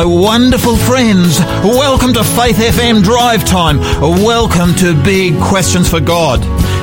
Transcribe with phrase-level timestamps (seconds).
[0.00, 1.40] my wonderful friends.
[1.62, 3.78] Welcome to Faith FM Drive Time.
[4.00, 6.40] Welcome to Big Questions for God.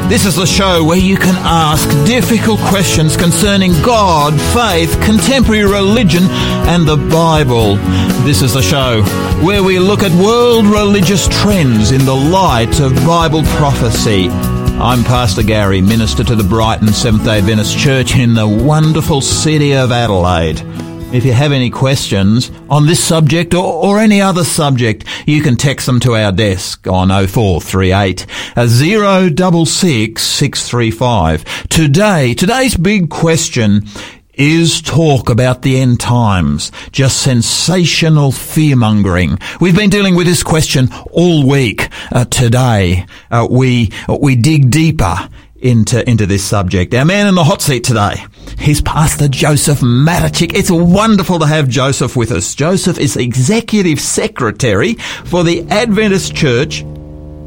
[0.08, 6.26] This is the show where you can ask difficult questions concerning God, faith, contemporary religion,
[6.70, 7.78] and the Bible.
[8.24, 9.02] This is the show
[9.44, 14.28] where we look at world religious trends in the light of Bible prophecy.
[14.30, 19.74] I'm Pastor Gary, minister to the Brighton Seventh day Adventist Church in the wonderful city
[19.74, 20.77] of Adelaide.
[21.10, 25.56] If you have any questions on this subject or, or any other subject, you can
[25.56, 28.26] text them to our desk on 0438
[28.58, 31.46] 066 635.
[31.70, 33.88] Today, today's big question
[34.34, 39.40] is talk about the end times, just sensational fear mongering.
[39.62, 41.88] We've been dealing with this question all week.
[42.12, 46.94] Uh, today, uh, we we dig deeper into into this subject.
[46.94, 48.24] Our man in the hot seat today,
[48.60, 50.54] he's Pastor Joseph Matichik.
[50.54, 52.56] It's wonderful to have Joseph with us.
[52.56, 54.94] Joseph is executive secretary
[55.26, 56.82] for the Adventist Church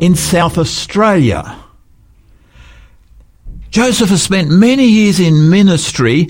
[0.01, 1.57] in South Australia.
[3.71, 6.29] Joseph has spent many years in ministry.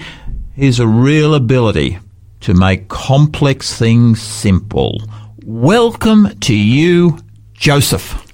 [0.55, 1.99] He's a real ability
[2.41, 5.01] to make complex things simple.
[5.45, 7.19] Welcome to you,
[7.55, 8.30] Joseph.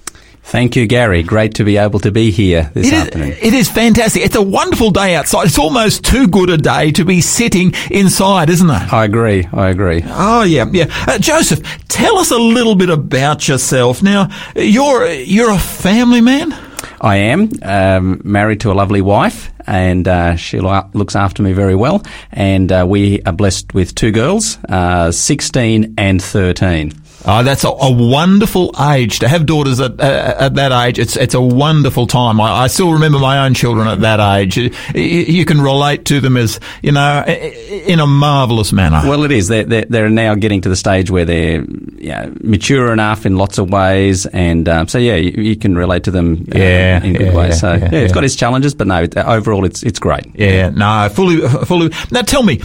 [0.49, 1.23] Thank you, Gary.
[1.23, 3.31] Great to be able to be here this It is, afternoon.
[3.41, 4.23] it is fantastic.
[4.23, 5.47] It's a wonderful day outside.
[5.47, 8.93] It's almost too good a day to be sitting inside, isn't it?
[8.93, 9.45] I agree.
[9.51, 10.03] I agree.
[10.05, 10.85] Oh yeah, yeah.
[11.05, 14.01] Uh, Joseph, tell us a little bit about yourself.
[14.01, 16.53] Now, you're you're a family man.
[17.01, 21.51] I am um, married to a lovely wife, and uh, she lo- looks after me
[21.51, 22.03] very well.
[22.31, 26.93] And uh, we are blessed with two girls, uh, 16 and 13.
[27.25, 30.99] Oh, that's a, a wonderful age to have daughters at, uh, at that age.
[30.99, 32.39] It's it's a wonderful time.
[32.39, 34.55] I, I still remember my own children at that age.
[34.57, 39.01] You, you can relate to them as you know in a marvelous manner.
[39.03, 39.47] Well, it is.
[39.47, 41.65] They're, they're, they're now getting to the stage where they're
[41.97, 46.03] yeah, mature enough in lots of ways, and um, so yeah, you, you can relate
[46.03, 47.59] to them uh, Yeah, in good yeah, ways.
[47.59, 50.25] So yeah, yeah, it's got its challenges, but no, overall, it's it's great.
[50.35, 51.89] Yeah, no, fully, fully.
[52.11, 52.61] Now tell me,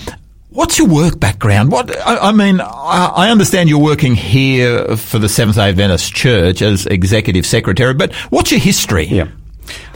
[0.53, 1.73] what's your work background?
[1.73, 6.15] What I, I mean, I, I understand you're working here for the Seventh Day Adventist
[6.15, 9.05] Church as executive secretary, but what's your history?
[9.05, 9.29] Yeah.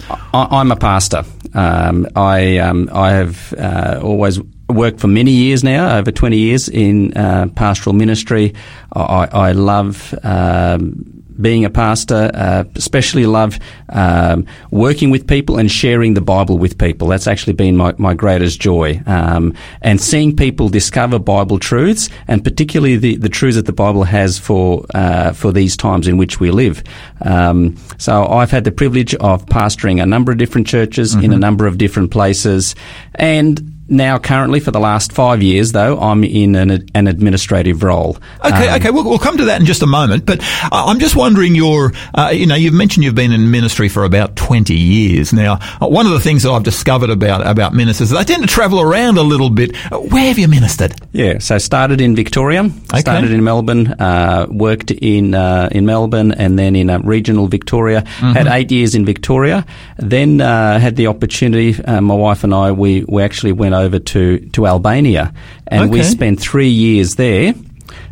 [0.09, 1.25] I, I'm a pastor.
[1.55, 6.69] Um, I um, I have uh, always worked for many years now, over 20 years
[6.69, 8.55] in uh, pastoral ministry.
[8.93, 13.59] I, I love um, being a pastor, uh, especially love
[13.89, 17.09] um, working with people and sharing the Bible with people.
[17.09, 19.03] That's actually been my, my greatest joy.
[19.07, 24.05] Um, and seeing people discover Bible truths, and particularly the, the truths that the Bible
[24.05, 26.83] has for uh, for these times in which we live.
[27.23, 31.39] Um, so I've had the privilege of pastoring a number of different churches in a
[31.39, 32.75] number of different places,
[33.15, 38.17] and now currently for the last five years though I'm in an, an administrative role.
[38.45, 40.27] Okay, Um, okay, we'll, we'll come to that in just a moment.
[40.27, 40.41] But
[40.73, 44.37] I'm just wondering, your, uh, you know, you've mentioned you've been in ministry for about
[44.37, 45.59] 20 years now.
[45.81, 48.49] Uh, one of the things that I've discovered about about ministers, is they tend to
[48.49, 49.75] travel around a little bit.
[49.93, 50.95] Uh, where have you ministered?
[51.13, 53.01] Yeah, so started in Victoria, okay.
[53.01, 58.03] started in Melbourne, uh, worked in uh, in Melbourne, and then in uh, regional Victoria.
[58.03, 58.33] Mm-hmm.
[58.33, 59.65] Had eight years in Victoria,
[59.97, 61.83] then uh, had the opportunity.
[61.83, 65.33] Uh, my wife and I we we actually went over to to Albania,
[65.67, 67.55] and we spent three years there.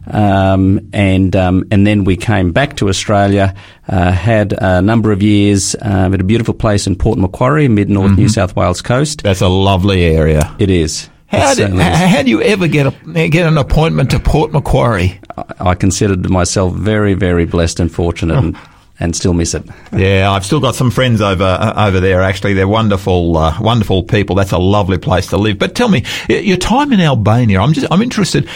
[0.07, 3.55] Um, and um, and then we came back to Australia.
[3.89, 7.89] Uh, had a number of years um, at a beautiful place in Port Macquarie, mid
[7.91, 8.21] North Mm-hmm.
[8.21, 9.23] New South Wales coast.
[9.23, 10.55] That's a lovely area.
[10.59, 11.09] It is.
[11.27, 11.59] How is.
[11.59, 15.21] how, do you ever get a, get an appointment to Port Macquarie?
[15.37, 18.57] I- I considered myself very, very blessed and fortunate, and,
[19.01, 19.65] and still miss it.
[19.93, 22.23] Yeah, I've still got some friends over uh, over there.
[22.23, 24.37] Actually, they're wonderful, uh, wonderful people.
[24.37, 25.59] That's a lovely place to live.
[25.59, 27.61] But tell me, your time in Albania.
[27.61, 28.49] I'm just I'm interested.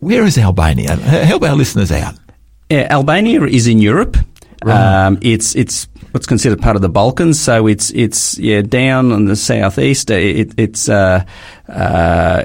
[0.00, 0.96] Where is Albania?
[0.96, 2.14] Help our listeners out.
[2.70, 4.16] Yeah, Albania is in Europe.
[4.64, 9.24] Um, it's it's what's considered part of the Balkans, so it's it's yeah down on
[9.26, 10.10] the southeast.
[10.10, 11.24] It, it's uh,
[11.68, 12.44] uh,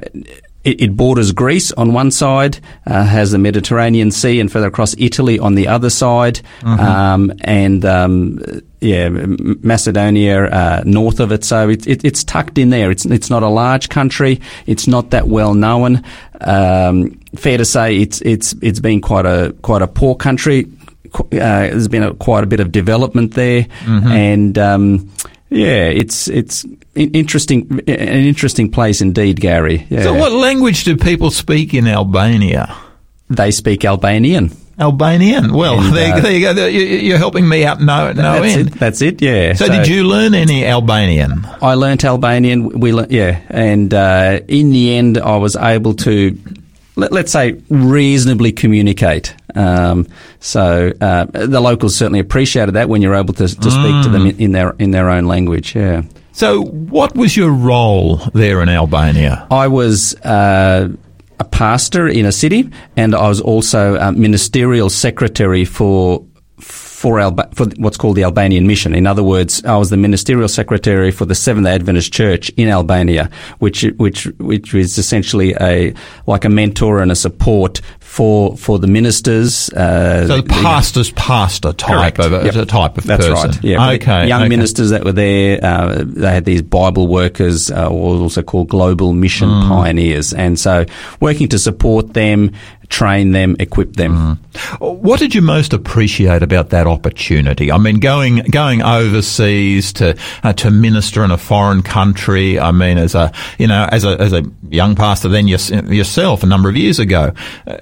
[0.68, 4.94] it, it borders Greece on one side, uh, has the Mediterranean Sea, and further across
[4.98, 8.40] Italy on the other side, um, and um,
[8.82, 11.46] yeah, Macedonia uh, north of it.
[11.46, 12.92] So it, it, it's tucked in there.
[12.92, 14.42] It's it's not a large country.
[14.66, 16.04] It's not that well known.
[16.42, 20.70] Um, fair to say, it's it's it's been quite a quite a poor country.
[21.16, 23.66] Uh, there's been a, quite a bit of development there,
[24.12, 25.10] and um,
[25.50, 26.66] yeah, it's it's
[26.96, 29.86] interesting, an interesting place indeed, Gary.
[29.90, 30.04] Yeah.
[30.04, 32.76] So, what language do people speak in Albania?
[33.30, 34.52] they speak Albanian.
[34.80, 35.52] Albanian.
[35.54, 36.66] Well, And, there, uh, there you go.
[36.68, 38.68] You're helping me out no, no That's end.
[38.68, 38.74] it.
[38.76, 39.22] That's it.
[39.22, 39.54] Yeah.
[39.54, 41.46] So, did you learn any Albanian?
[41.62, 42.70] I learnt Albanian.
[42.80, 46.38] We learnt, yeah, and uh, in the end, I was able to
[46.98, 49.36] let, us say, reasonably communicate.
[49.56, 50.08] Um,
[50.40, 54.26] so uh, the locals certainly appreciated that when you're able to, to speak to them
[54.26, 55.76] in, in, their in their own language.
[55.76, 56.04] Yeah.
[56.34, 59.48] So, what was your role there in Albania?
[59.50, 60.16] I was.
[60.16, 60.90] Uh,
[61.40, 66.26] a pastor in a city, and I was also a ministerial secretary for
[67.08, 68.94] for, Alba- for what's called the Albanian Mission.
[68.94, 73.30] In other words, I was the ministerial secretary for the Seventh Adventist Church in Albania,
[73.60, 75.94] which which which is essentially a
[76.26, 79.70] like a mentor and a support for for the ministers.
[79.70, 82.20] Uh, so the pastor's pastor type correct.
[82.20, 82.68] of a, yep.
[82.68, 83.52] type of That's person.
[83.52, 83.64] right.
[83.64, 83.92] Yeah.
[83.92, 84.28] Okay.
[84.28, 84.50] Young okay.
[84.50, 89.48] ministers that were there, uh, they had these Bible workers, uh, also called global mission
[89.48, 89.68] mm.
[89.70, 90.86] pioneers, and so
[91.22, 92.52] working to support them
[92.90, 94.40] train them, equip them.
[94.54, 95.02] Mm.
[95.02, 97.72] What did you most appreciate about that opportunity?
[97.72, 102.60] I mean, going going overseas to uh, to minister in a foreign country.
[102.60, 106.48] I mean, as a you know, as a as a young pastor, then yourself a
[106.48, 107.34] number of years ago.
[107.66, 107.78] Uh,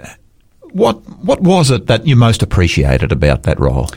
[0.71, 3.89] what what was it that you most appreciated about that role?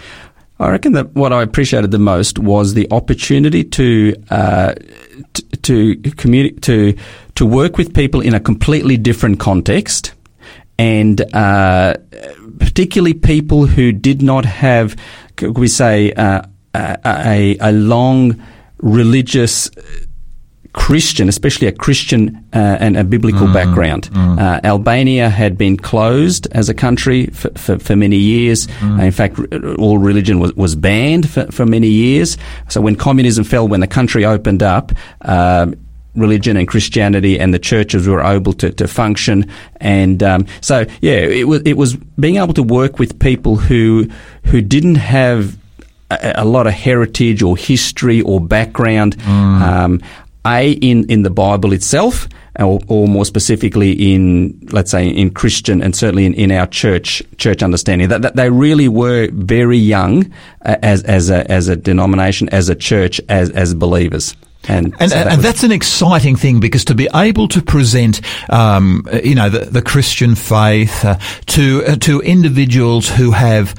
[0.61, 4.75] I reckon that what I appreciated the most was the opportunity to uh,
[5.33, 6.97] t- to communi- to
[7.37, 10.15] to work with people in a completely different context
[10.79, 11.95] and uh,
[12.59, 14.97] particularly people who did not have,
[15.37, 16.43] could we say, uh,
[16.75, 18.41] a, a, long
[18.79, 19.71] religious
[20.73, 24.11] Christian, especially a Christian uh, and a biblical mm, background.
[24.11, 24.39] Mm.
[24.39, 28.67] Uh, Albania had been closed as a country for, for, for many years.
[28.67, 29.01] Mm.
[29.01, 29.39] Uh, in fact,
[29.79, 32.37] all religion was, was banned for, for many years.
[32.69, 34.93] So when communism fell, when the country opened up,
[35.23, 35.75] um,
[36.19, 39.51] religion and Christianity and the churches were able to, to function.
[39.81, 44.09] And um, so, yeah, it was it was being able to work with people who
[44.45, 45.59] who didn't have
[46.11, 49.17] a, a lot of heritage or history or background.
[49.19, 49.61] Mm.
[49.61, 50.01] Um,
[50.47, 52.29] a in in the Bible itself,
[52.59, 57.23] or, or, more specifically in let's say in Christian and certainly in, in our church
[57.37, 60.33] church understanding that, that they really were very young
[60.65, 64.35] uh, as as a as a denomination as a church as as believers.
[64.67, 68.21] And, and, so that and that's an exciting thing because to be able to present,
[68.51, 73.75] um, you know, the, the Christian faith uh, to uh, to individuals who have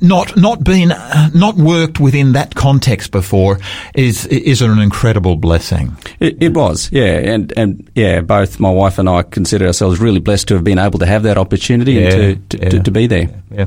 [0.00, 0.88] not not been
[1.34, 3.58] not worked within that context before
[3.94, 5.96] is is an incredible blessing.
[6.20, 10.20] It, it, was, yeah, and and yeah, both my wife and I consider ourselves really
[10.20, 12.70] blessed to have been able to have that opportunity yeah, and to, to, yeah.
[12.70, 13.28] to, to, be there.
[13.50, 13.66] Yeah.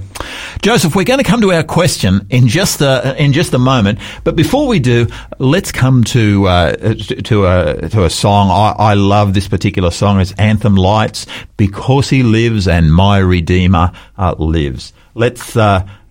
[0.62, 4.00] Joseph, we're going to come to our question in just a, in just a moment,
[4.24, 5.08] but before we do,
[5.40, 8.50] let's come to uh, to a to a song.
[8.50, 10.22] I, I love this particular song.
[10.22, 11.26] It's Anthem Lights
[11.58, 14.94] because He lives and my Redeemer uh, lives.
[15.14, 15.58] Let's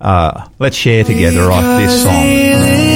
[0.01, 2.91] uh, let's share together right this song.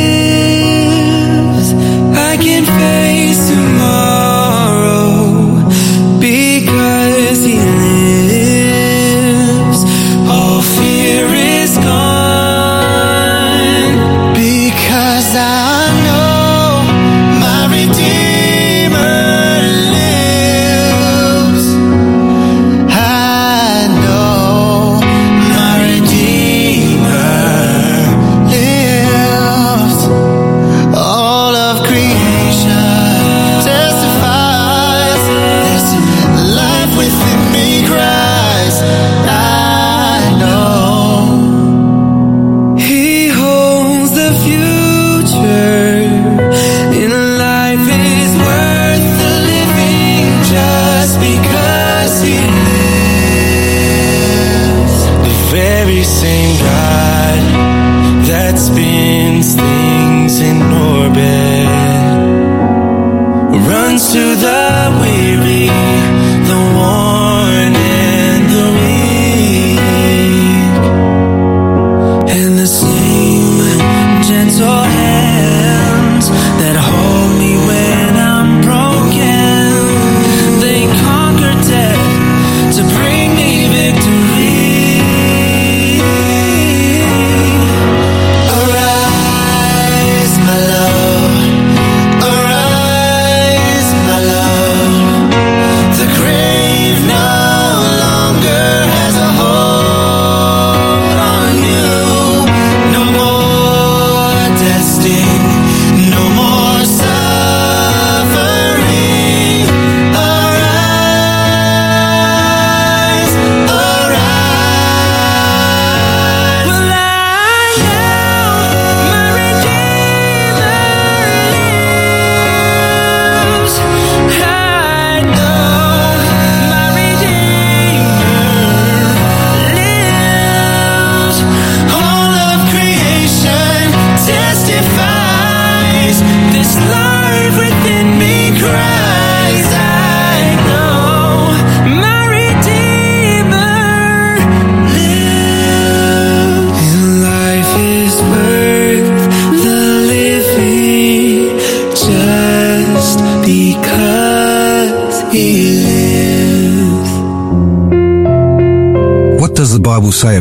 [64.75, 65.04] love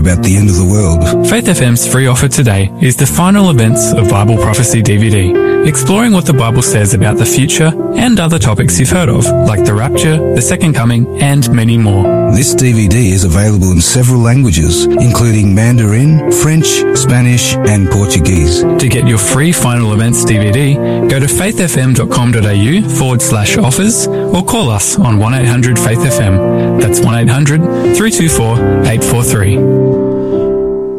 [0.03, 0.99] about the end of the world?
[1.29, 5.31] Faith FM's free offer today is the final events of Bible Prophecy DVD,
[5.65, 9.63] exploring what the Bible says about the future and other topics you've heard of, like
[9.65, 12.03] the rapture, the second coming, and many more.
[12.31, 16.67] This DVD is available in several languages, including Mandarin, French,
[16.97, 18.61] Spanish, and Portuguese.
[18.61, 24.69] To get your free final events DVD, go to faithfm.com.au forward slash offers or call
[24.69, 26.81] us on 1800 Faith FM.
[26.81, 27.61] That's 1800
[27.95, 30.02] 324 843.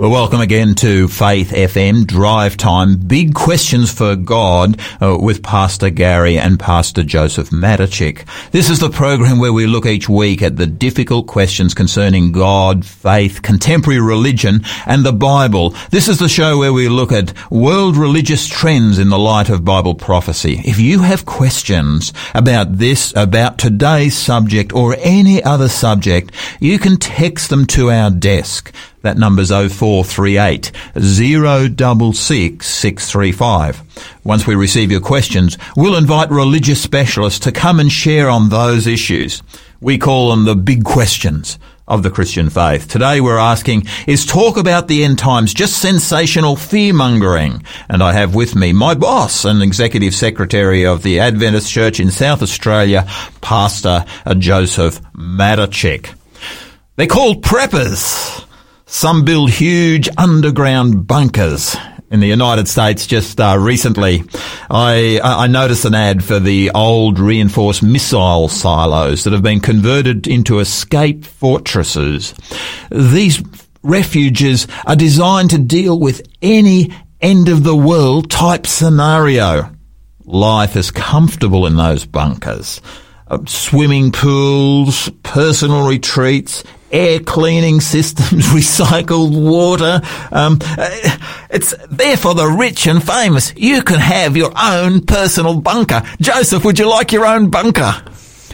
[0.04, 2.99] Well, welcome again to Faith FM Drive Time.
[2.99, 8.26] Big questions for God uh, with Pastor Gary and Pastor Joseph Matichik.
[8.50, 12.84] This is the program where we look each week at the difficult questions concerning God,
[12.84, 15.70] faith, contemporary religion, and the Bible.
[15.88, 19.64] This is the show where we look at world religious trends in the light of
[19.64, 20.61] Bible prophecy.
[20.66, 26.30] If you have questions about this, about today's subject, or any other subject,
[26.61, 28.70] you can text them to our desk.
[29.04, 33.82] That number's 0438 066 635.
[34.25, 38.87] Once we receive your questions, we'll invite religious specialists to come and share on those
[38.87, 39.42] issues.
[39.82, 42.88] We call them the big questions of the Christian faith.
[42.88, 47.62] Today we're asking, is talk about the end times just sensational fear mongering?
[47.90, 52.11] And I have with me my boss and executive secretary of the Adventist Church in
[52.11, 53.06] South Australia,
[53.42, 54.06] Pastor
[54.38, 56.14] Joseph Matichik.
[56.96, 58.46] They're called preppers.
[58.94, 61.76] Some build huge underground bunkers.
[62.12, 64.22] In the United States, just uh, recently,
[64.70, 70.28] I, I noticed an ad for the old reinforced missile silos that have been converted
[70.28, 72.34] into escape fortresses.
[72.92, 73.42] These
[73.82, 79.74] refuges are designed to deal with any end of the world type scenario.
[80.22, 82.80] Life is comfortable in those bunkers.
[83.26, 86.62] Uh, swimming pools, personal retreats,
[86.94, 90.00] air cleaning systems, recycled water.
[90.30, 91.18] Um, uh,
[91.50, 93.52] it's there for the rich and famous.
[93.56, 96.02] You can have your own personal bunker.
[96.20, 97.92] Joseph, would you like your own bunker?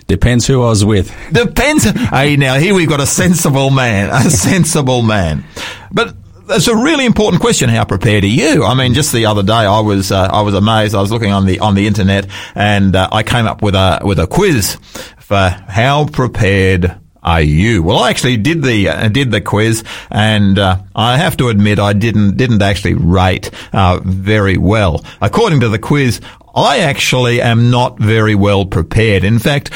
[0.06, 1.14] Depends who I was with.
[1.30, 1.84] Depends.
[1.84, 5.44] hey, now here we've got a sensible man, a sensible man.
[5.92, 6.16] But
[6.46, 7.68] that's a really important question.
[7.68, 8.64] How prepared are you?
[8.64, 10.96] I mean, just the other day, I was uh, I was amazed.
[10.96, 14.00] I was looking on the on the internet, and uh, I came up with a
[14.02, 14.76] with a quiz
[15.18, 16.99] for how prepared
[17.40, 17.82] you?
[17.82, 21.78] Well, I actually did the uh, did the quiz, and uh, I have to admit
[21.78, 25.04] I didn't didn't actually rate uh, very well.
[25.20, 26.20] According to the quiz,
[26.54, 29.24] I actually am not very well prepared.
[29.24, 29.70] In fact,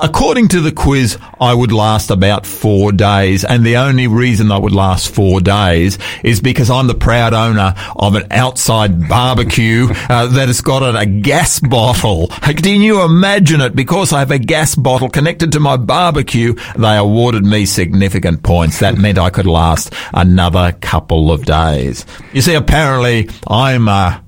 [0.00, 3.44] according to the quiz, I would last about four days.
[3.44, 7.74] And the only reason I would last four days is because I'm the proud owner
[7.96, 12.28] of an outside barbecue uh, that has got a gas bottle.
[12.28, 13.74] Can you imagine it?
[13.74, 18.80] Because I have a gas bottle connected to my barbecue, they awarded me significant points.
[18.80, 22.04] That meant I could last another couple of days.
[22.32, 24.22] You see, apparently I'm a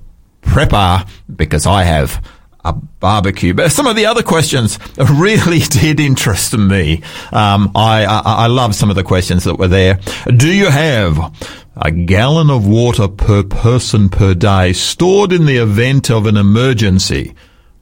[0.53, 2.23] prepper because I have
[2.63, 3.55] a barbecue.
[3.55, 7.01] But some of the other questions really did interest me.
[7.31, 9.99] Um, I, I, I love some of the questions that were there.
[10.27, 11.17] Do you have
[11.75, 17.33] a gallon of water per person per day stored in the event of an emergency?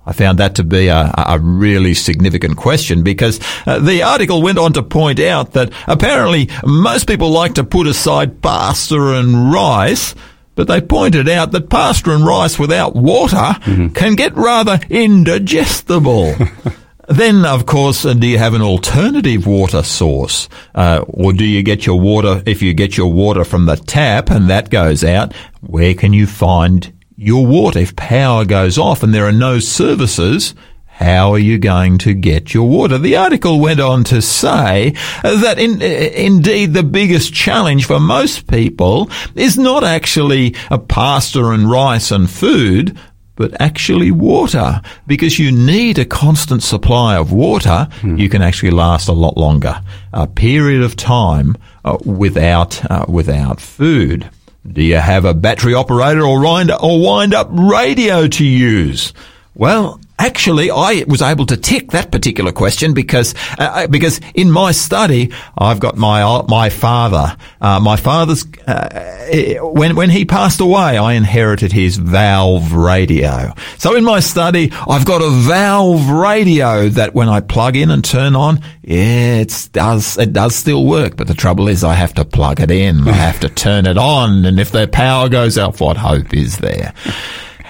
[0.05, 4.57] I found that to be a, a really significant question because uh, the article went
[4.57, 10.15] on to point out that apparently most people like to put aside pasta and rice
[10.55, 13.89] but they pointed out that pasta and rice without water mm-hmm.
[13.89, 16.35] can get rather indigestible.
[17.07, 20.49] then, of course, uh, do you have an alternative water source?
[20.75, 24.29] Uh, or do you get your water, if you get your water from the tap
[24.29, 27.79] and that goes out, where can you find your water?
[27.79, 30.53] If power goes off and there are no services,
[31.01, 32.97] how are you going to get your water?
[32.97, 34.93] The article went on to say
[35.23, 41.69] that in, indeed the biggest challenge for most people is not actually a pasta and
[41.69, 42.97] rice and food,
[43.35, 44.81] but actually water.
[45.07, 48.17] Because you need a constant supply of water, hmm.
[48.17, 49.81] you can actually last a lot longer.
[50.13, 54.29] A period of time uh, without, uh, without food.
[54.71, 59.11] Do you have a battery operator or wind, or wind up radio to use?
[59.55, 64.71] Well, actually, I was able to tick that particular question because uh, because in my
[64.71, 67.35] study, I've got my uh, my father.
[67.59, 73.53] Uh, my father's uh, when when he passed away, I inherited his valve radio.
[73.77, 78.03] So in my study, I've got a valve radio that when I plug in and
[78.03, 81.17] turn on, yeah, it does it does still work.
[81.17, 83.07] But the trouble is, I have to plug it in.
[83.07, 86.57] I have to turn it on, and if the power goes out, what hope is
[86.57, 86.93] there?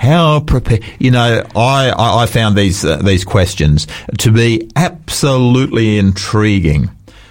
[0.01, 0.83] How prepared?
[0.97, 3.85] You know, I, I, I found these uh, these questions
[4.17, 6.89] to be absolutely intriguing.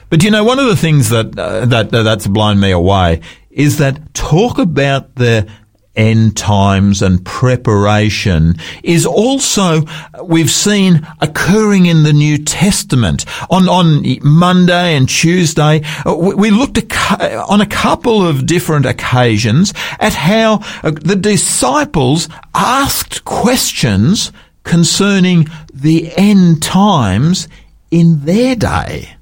[0.08, 3.22] But you know, one of the things that uh, that uh, that's blown me away
[3.50, 5.50] is that talk about the
[5.96, 9.82] end times and preparation is also
[10.22, 13.24] we've seen occurring in the New Testament.
[13.50, 16.78] On on Monday and Tuesday, uh, we looked
[17.10, 24.32] on a couple of different occasions at how uh, the disciples asked questions
[24.62, 27.48] concerning the end times
[27.90, 29.16] in their day.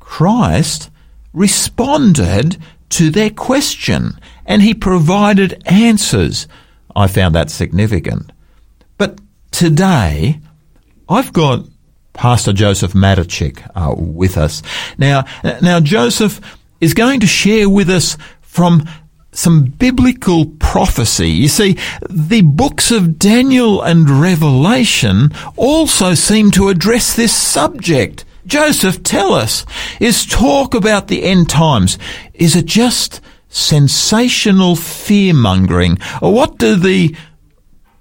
[0.00, 0.90] Christ
[1.32, 2.58] responded
[2.90, 4.18] to their question
[4.52, 6.46] and he provided answers.
[6.94, 8.32] I found that significant.
[8.98, 9.18] But
[9.50, 10.40] today,
[11.08, 11.64] I've got
[12.12, 14.62] Pastor Joseph Matichik uh, with us.
[14.98, 15.24] Now,
[15.62, 16.38] now Joseph
[16.82, 18.86] is going to share with us from
[19.32, 21.30] some biblical prophecy.
[21.30, 21.78] You see,
[22.10, 28.26] the books of Daniel and Revelation also seem to address this subject.
[28.46, 29.64] Joseph, tell us,
[29.98, 31.96] is talk about the end times,
[32.34, 33.21] is it just
[33.52, 35.98] sensational fear mongering?
[36.20, 37.14] What do the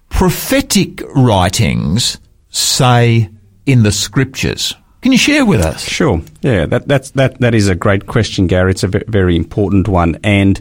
[0.10, 2.18] prophetic writings
[2.50, 3.30] say
[3.66, 4.74] in the scriptures?
[5.02, 5.84] Can you share with us?
[5.84, 6.22] Sure.
[6.42, 8.72] Yeah, that, that's, that, that is a great question, Gary.
[8.72, 10.20] It's a very important one.
[10.24, 10.60] And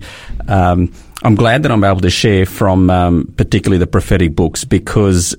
[0.48, 0.92] um,
[1.22, 5.36] I'm glad that I'm able to share from um, particularly the prophetic books because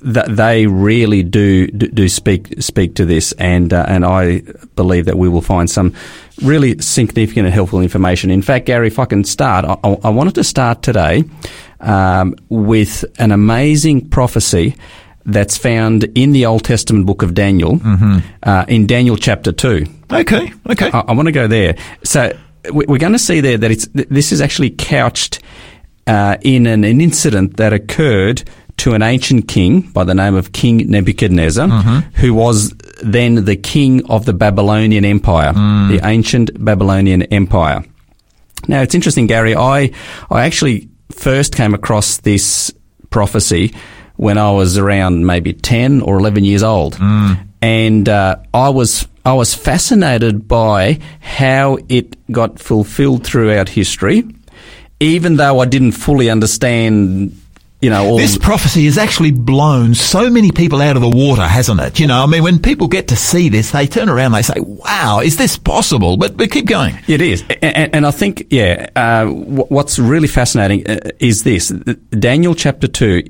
[0.00, 4.42] that they really do, do, do speak speak to this, and uh, and I
[4.76, 5.94] believe that we will find some
[6.42, 8.30] really significant and helpful information.
[8.30, 11.24] In fact, Gary, if I can start, I, I wanted to start today
[11.80, 14.76] um, with an amazing prophecy
[15.26, 18.18] that's found in the Old Testament book of Daniel, mm-hmm.
[18.42, 19.86] uh, in Daniel chapter two.
[20.12, 20.90] Okay, okay.
[20.92, 21.76] I, I want to go there.
[22.04, 22.36] So
[22.70, 25.40] we're going to see there that it's this is actually couched
[26.06, 28.44] uh, in an, an incident that occurred
[28.78, 31.98] to an ancient king by the name of King Nebuchadnezzar, mm-hmm.
[32.20, 35.88] who was then the king of the Babylonian Empire, mm.
[35.88, 37.84] the ancient Babylonian Empire.
[38.66, 39.54] Now it's interesting, Gary.
[39.54, 39.90] I
[40.30, 42.72] I actually first came across this
[43.10, 43.74] prophecy
[44.16, 47.38] when I was around maybe ten or eleven years old, mm.
[47.62, 54.24] and uh, I was I was fascinated by how it got fulfilled throughout history,
[55.00, 57.40] even though I didn't fully understand
[57.80, 61.80] you know, this prophecy has actually blown so many people out of the water, hasn't
[61.80, 62.00] it?
[62.00, 64.58] You know, I mean, when people get to see this, they turn around, they say,
[64.58, 66.98] "Wow, is this possible?" But but keep going.
[67.06, 72.56] It is, and, and I think, yeah, uh, what's really fascinating uh, is this: Daniel
[72.56, 73.22] chapter two,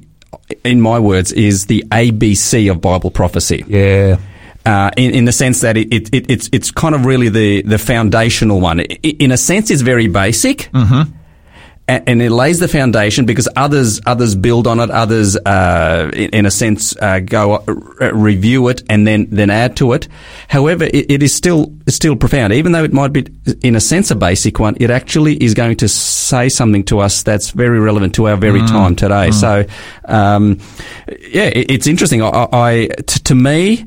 [0.64, 3.64] in my words, is the ABC of Bible prophecy.
[3.66, 4.18] Yeah.
[4.64, 7.62] Uh, in, in the sense that it, it, it, it's it's kind of really the,
[7.62, 8.80] the foundational one.
[8.80, 11.17] In a sense, it's very basic, mm-hmm
[11.88, 14.90] and it lays the foundation because others others build on it.
[14.90, 19.76] Others, uh, in, in, a sense, uh, go uh, review it and then then add
[19.76, 20.06] to it.
[20.48, 23.26] However, it, it is still still profound, even though it might be
[23.62, 24.76] in a sense a basic one.
[24.78, 28.60] It actually is going to say something to us that's very relevant to our very
[28.60, 28.68] mm.
[28.68, 29.30] time today.
[29.30, 29.34] Mm.
[29.34, 29.64] So,
[30.04, 30.58] um,
[31.08, 32.22] yeah, it, it's interesting.
[32.22, 33.86] I, I t- to me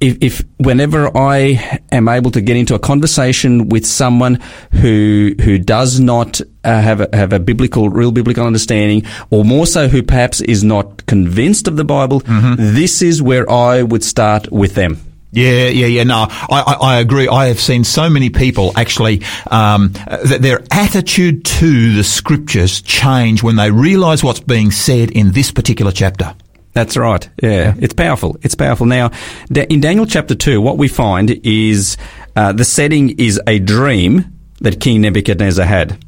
[0.00, 4.40] if, if, whenever I am able to get into a conversation with someone
[4.72, 9.66] who who does not uh, have a, have a biblical, real biblical understanding, or more
[9.66, 12.54] so, who perhaps is not convinced of the Bible, mm-hmm.
[12.58, 15.00] this is where I would start with them.
[15.30, 16.04] Yeah, yeah, yeah.
[16.04, 17.28] No, I, I, I, agree.
[17.28, 23.42] I have seen so many people actually um, that their attitude to the scriptures change
[23.42, 26.34] when they realise what's being said in this particular chapter.
[26.78, 27.28] That's right.
[27.42, 27.50] Yeah.
[27.50, 27.74] yeah.
[27.80, 28.36] It's powerful.
[28.42, 28.86] It's powerful.
[28.86, 29.10] Now,
[29.50, 31.96] in Daniel chapter 2, what we find is
[32.36, 35.98] uh, the setting is a dream that King Nebuchadnezzar had.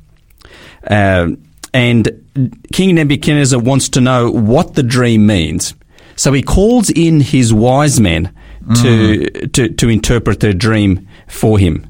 [0.86, 1.30] Uh,
[1.74, 2.24] and
[2.72, 5.74] King Nebuchadnezzar wants to know what the dream means.
[6.14, 9.52] So he calls in his wise men to, mm.
[9.54, 11.84] to, to interpret the dream for him.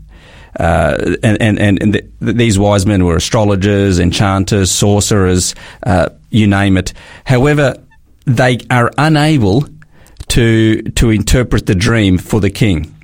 [0.58, 6.78] Uh, and and, and the, these wise men were astrologers, enchanters, sorcerers, uh, you name
[6.78, 6.94] it.
[7.24, 7.76] However,
[8.26, 9.66] they are unable
[10.28, 12.94] to to interpret the dream for the king.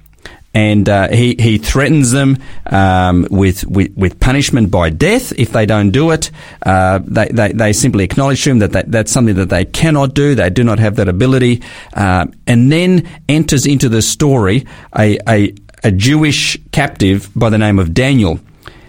[0.56, 5.66] and uh, he he threatens them um, with, with with punishment by death if they
[5.66, 6.30] don't do it.
[6.64, 10.14] Uh, they, they they simply acknowledge to him that, that that's something that they cannot
[10.14, 10.34] do.
[10.34, 14.64] They do not have that ability, um, and then enters into the story
[14.98, 15.52] a, a
[15.84, 18.40] a Jewish captive by the name of Daniel.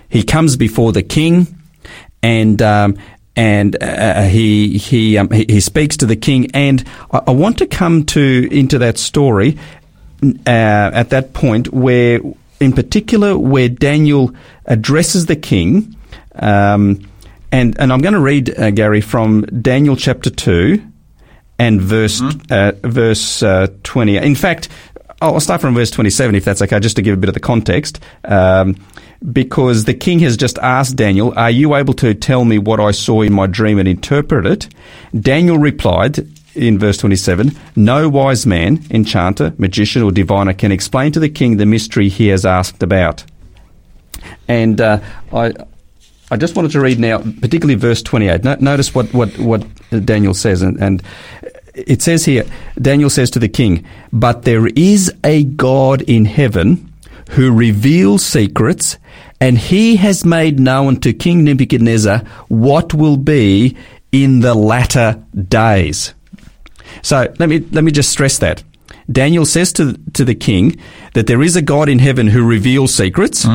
[0.08, 1.48] He comes before the king,
[2.24, 2.98] and um,
[3.38, 6.52] and uh, he he, um, he he speaks to the king.
[6.54, 9.58] And I, I want to come to into that story
[10.22, 12.20] uh, at that point where,
[12.60, 14.34] in particular, where Daniel
[14.66, 15.96] addresses the king.
[16.34, 17.08] Um,
[17.52, 20.82] and and I'm going to read uh, Gary from Daniel chapter two
[21.60, 24.18] and verse uh, verse uh, twenty.
[24.18, 24.70] In fact,
[25.22, 27.40] I'll start from verse 27 if that's okay, just to give a bit of the
[27.40, 28.00] context.
[28.24, 28.76] Um,
[29.32, 32.92] because the king has just asked Daniel, Are you able to tell me what I
[32.92, 34.68] saw in my dream and interpret it?
[35.20, 36.20] Daniel replied
[36.54, 41.58] in verse 27 No wise man, enchanter, magician, or diviner can explain to the king
[41.58, 43.24] the mystery he has asked about.
[44.48, 45.00] And uh,
[45.34, 45.54] I.
[46.30, 48.44] I just wanted to read now, particularly verse 28.
[48.44, 49.66] No, notice what, what, what
[50.04, 51.02] Daniel says, and, and
[51.86, 52.46] it says here,
[52.82, 56.92] Daniel says to the king, But there is a God in heaven
[57.32, 58.98] who reveals secrets,
[59.40, 63.76] and he has made known to King Nebuchadnezzar what will be
[64.12, 66.14] in the latter days.
[67.02, 68.64] So let me let me just stress that.
[69.12, 70.78] Daniel says to to the king
[71.14, 73.46] that there is a God in heaven who reveals secrets.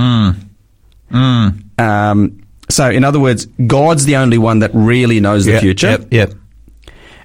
[1.78, 5.90] Um, so, in other words, God's the only one that really knows the Yep, future.
[5.90, 6.34] Yep, yep.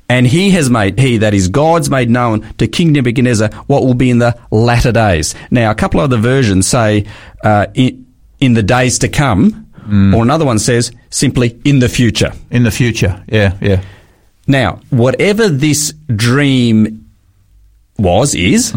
[0.10, 3.93] And he has made, he, that is, God's made known to King Nebuchadnezzar what will
[3.93, 5.36] be in the latter days.
[5.52, 7.06] Now, a couple of other versions say,
[7.43, 8.06] uh, in,
[8.39, 9.65] in the days to come,
[10.13, 12.34] or another one says simply in the future.
[12.52, 13.24] In the future.
[13.28, 13.82] Yeah, yeah.
[14.46, 17.10] Now, whatever this dream
[17.98, 18.74] was, is,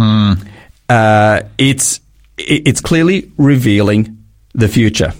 [0.88, 2.00] uh, it's,
[2.38, 4.18] it's clearly revealing
[4.52, 5.12] the future.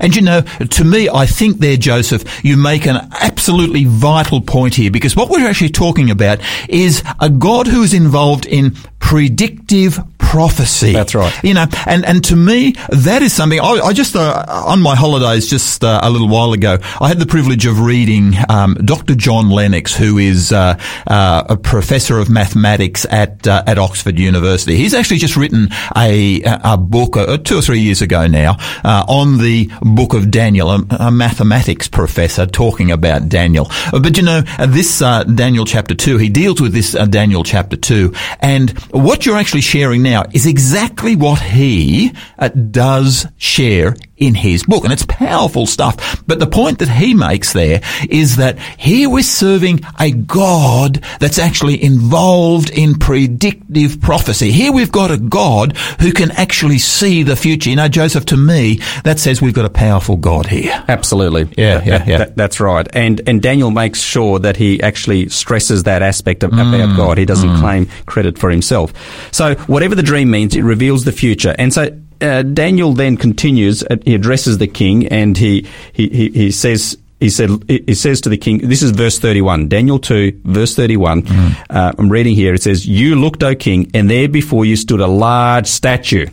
[0.00, 4.74] And you know, to me, I think there, Joseph, you make an absolutely vital point
[4.74, 9.98] here because what we're actually talking about is a God who is involved in predictive
[10.26, 10.92] prophecy.
[10.92, 11.32] That's right.
[11.44, 14.96] You know, and, and to me, that is something I, I just, uh, on my
[14.96, 19.14] holidays just uh, a little while ago, I had the privilege of reading um, Dr.
[19.14, 24.76] John Lennox, who is uh, uh, a professor of mathematics at uh, at Oxford University.
[24.76, 29.04] He's actually just written a a book uh, two or three years ago now uh,
[29.08, 33.70] on the book of Daniel, a, a mathematics professor talking about Daniel.
[33.92, 37.76] But you know, this uh, Daniel chapter two, he deals with this uh, Daniel chapter
[37.76, 44.34] two, and what you're actually sharing now is exactly what he uh, does share in
[44.34, 46.22] his book, and it's powerful stuff.
[46.26, 51.38] But the point that he makes there is that here we're serving a God that's
[51.38, 54.50] actually involved in predictive prophecy.
[54.52, 57.70] Here we've got a God who can actually see the future.
[57.70, 60.82] You know, Joseph, to me, that says we've got a powerful God here.
[60.88, 61.48] Absolutely.
[61.56, 62.18] Yeah, yeah, yeah.
[62.18, 62.86] that- that's right.
[62.92, 66.74] And and Daniel makes sure that he actually stresses that aspect of, Mm.
[66.74, 67.18] about God.
[67.18, 68.92] He doesn't claim credit for himself.
[69.32, 71.54] So whatever the dream means, it reveals the future.
[71.58, 73.82] And so uh, Daniel then continues.
[73.82, 76.98] Uh, he addresses the king, and he he he, he says.
[77.18, 77.48] He said.
[77.66, 78.58] He says to the king.
[78.58, 79.68] This is verse thirty-one.
[79.68, 81.22] Daniel two, verse thirty-one.
[81.22, 81.56] Mm.
[81.70, 82.52] Uh, I'm reading here.
[82.52, 86.26] It says, "You looked, O king, and there before you stood a large statue."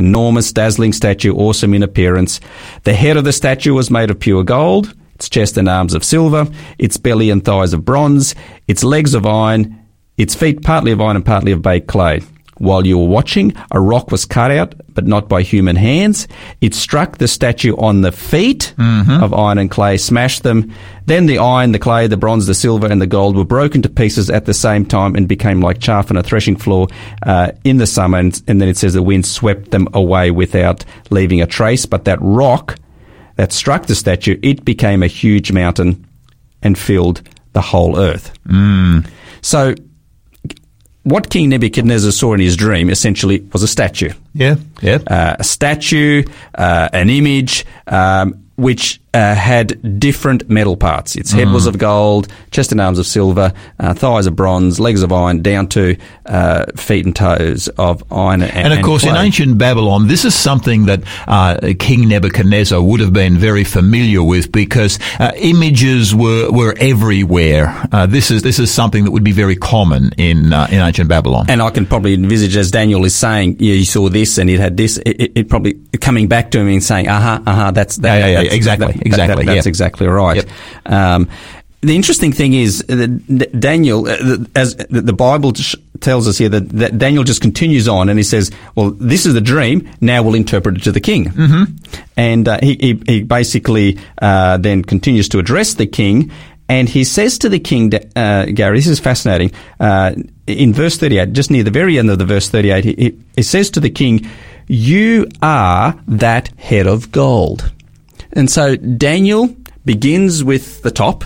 [0.00, 2.40] enormous, dazzling statue, awesome in appearance.
[2.84, 6.02] The head of the statue was made of pure gold, its chest and arms of
[6.02, 6.46] silver,
[6.78, 8.34] its belly and thighs of bronze,
[8.66, 9.78] its legs of iron,
[10.16, 12.22] its feet partly of iron and partly of baked clay.
[12.60, 16.28] While you were watching, a rock was cut out, but not by human hands.
[16.60, 18.74] It struck the statue on the feet
[19.22, 20.70] of iron and clay, smashed them.
[21.06, 23.88] Then the iron, the clay, the bronze, the silver, and the gold were broken to
[23.88, 26.88] pieces at the same time and became like chaff on a threshing floor
[27.24, 28.18] uh, in the summer.
[28.18, 31.86] And, and then it says the wind swept them away without leaving a trace.
[31.86, 32.76] But that rock
[33.36, 36.06] that struck the statue, it became a huge mountain
[36.62, 37.22] and filled
[37.54, 38.38] the whole earth.
[39.40, 39.74] So
[41.10, 44.12] what King Nebuchadnezzar saw in his dream essentially was a statue.
[44.34, 44.98] Yeah, yeah.
[45.06, 51.16] Uh, a statue, uh, an image, um, which uh, had different metal parts.
[51.16, 55.02] Its head was of gold, chest and arms of silver, uh, thighs of bronze, legs
[55.02, 55.96] of iron, down to
[56.26, 60.34] uh, feet and toes of iron and And of course, in ancient Babylon, this is
[60.34, 66.50] something that uh, King Nebuchadnezzar would have been very familiar with because uh, images were
[66.50, 67.74] were everywhere.
[67.92, 71.08] Uh, this is this is something that would be very common in uh, in ancient
[71.08, 71.46] Babylon.
[71.48, 74.60] And I can probably envisage, as Daniel is saying, yeah, you saw this and it
[74.60, 74.98] had this.
[74.98, 77.96] It, it, it probably coming back to him and saying, "Uh huh, uh huh." That's
[77.96, 79.68] that, Yeah, yeah, yeah, that's- exactly, that- that- exactly, that's yeah.
[79.68, 80.36] exactly right.
[80.36, 80.48] Yep.
[80.86, 81.28] Um,
[81.82, 85.54] the interesting thing is that Daniel, uh, as the Bible
[86.00, 89.32] tells us here, that, that Daniel just continues on and he says, "Well, this is
[89.32, 89.88] the dream.
[90.00, 91.74] Now we'll interpret it to the king." Mm-hmm.
[92.18, 96.30] And uh, he, he he basically uh, then continues to address the king,
[96.68, 99.50] and he says to the king, uh, Gary, this is fascinating.
[99.78, 100.12] Uh,
[100.46, 103.70] in verse thirty-eight, just near the very end of the verse thirty-eight, he, he says
[103.70, 104.28] to the king,
[104.66, 107.72] "You are that head of gold."
[108.32, 111.24] And so Daniel begins with the top,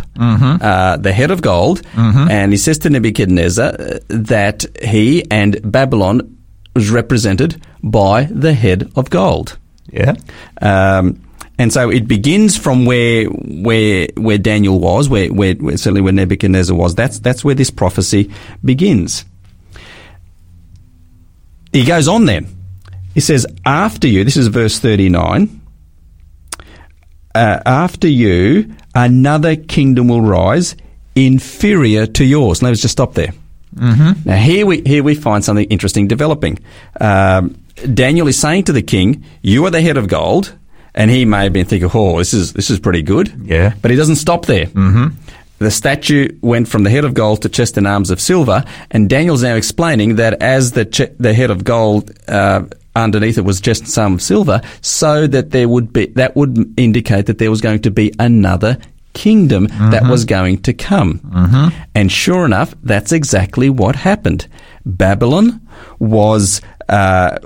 [0.62, 1.82] uh, the head of gold,
[2.30, 6.38] and he says to Nebuchadnezzar uh, that he and Babylon
[6.74, 9.58] was represented by the head of gold.
[9.92, 10.14] Yeah.
[10.62, 11.20] Um,
[11.58, 16.12] and so it begins from where where where Daniel was, where, where, where certainly where
[16.12, 16.94] Nebuchadnezzar was.
[16.94, 18.30] That's that's where this prophecy
[18.64, 19.24] begins.
[21.72, 22.46] He goes on then.
[23.14, 25.60] He says, "After you." This is verse thirty-nine.
[27.34, 30.76] Uh, after you, another kingdom will rise,
[31.16, 32.62] inferior to yours.
[32.62, 33.32] Let's just stop there.
[33.76, 34.28] Mm-hmm.
[34.28, 36.58] Now here we here we find something interesting developing.
[37.00, 37.56] Um,
[37.92, 40.54] Daniel is saying to the king, "You are the head of gold,"
[40.94, 43.74] and he may have been thinking, "Oh, this is this is pretty good." Yeah.
[43.82, 44.66] but he doesn't stop there.
[44.66, 45.08] Mm-hmm.
[45.58, 49.08] The statue went from the head of gold to chest and arms of silver, and
[49.08, 52.12] Daniel's now explaining that as the ch- the head of gold.
[52.28, 52.64] Uh,
[52.96, 57.38] Underneath it was just some silver, so that there would be that would indicate that
[57.38, 58.78] there was going to be another
[59.14, 61.18] kingdom that was going to come.
[61.20, 61.82] Mm-hmm.
[61.94, 64.46] And sure enough, that's exactly what happened.
[64.84, 65.60] Babylon
[65.98, 67.38] was uh,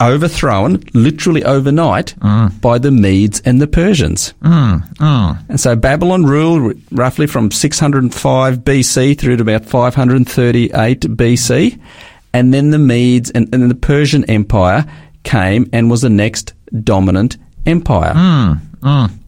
[0.00, 2.14] overthrown literally overnight
[2.60, 4.32] by the Medes and the Persians.
[5.48, 11.80] And so Babylon ruled r- roughly from 605 BC through to about 538 BC.
[12.32, 14.84] And then the Medes and, and then the Persian Empire
[15.24, 17.36] came and was the next dominant
[17.66, 18.12] empire.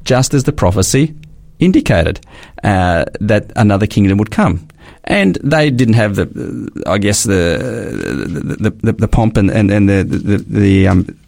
[0.04, 1.14] Just as the prophecy
[1.58, 2.20] indicated
[2.64, 4.66] uh, that another kingdom would come.
[5.04, 7.58] And they didn't have the, I guess, the
[8.60, 11.18] the, the, the pomp and, and, and the the, the um,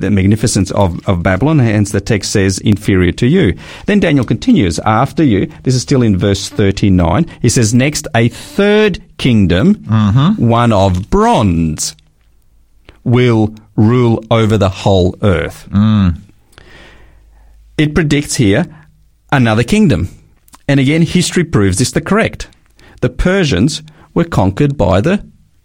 [0.00, 3.56] the magnificence of, of Babylon, hence the text says inferior to you.
[3.86, 8.28] Then Daniel continues, after you, this is still in verse 39, he says, next a
[8.28, 9.74] third kingdom,
[10.38, 11.94] one of bronze,
[13.04, 15.68] will rule over the whole earth.
[17.76, 18.66] It predicts here
[19.30, 20.08] another kingdom.
[20.66, 22.48] And again, history proves this the correct.
[23.00, 23.82] The Persians
[24.14, 25.24] were conquered by the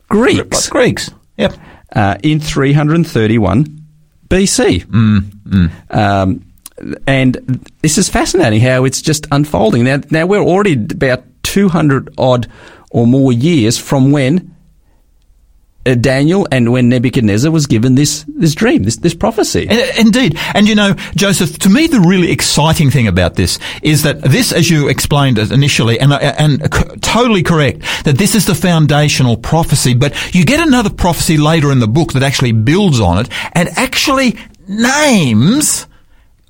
[0.10, 1.10] Greeks Greeks.
[1.38, 1.54] Yep.
[1.96, 3.83] uh, in 331
[4.34, 4.84] BC.
[5.92, 6.46] Um,
[7.06, 7.34] and
[7.82, 9.84] this is fascinating how it's just unfolding.
[9.84, 12.48] Now, now we're already about 200 odd
[12.90, 14.56] or more years from when
[15.86, 19.68] uh, Daniel and when Nebuchadnezzar was given this, this dream, this, this prophecy.
[19.98, 20.38] Indeed.
[20.54, 24.52] And you know, Joseph, to me, the really exciting thing about this is that this,
[24.52, 29.38] as you explained it initially, and, and c- totally correct, that this is the foundational
[29.38, 33.30] prophecy, but you get another prophecy later in the book that actually builds on it
[33.54, 35.88] and actually names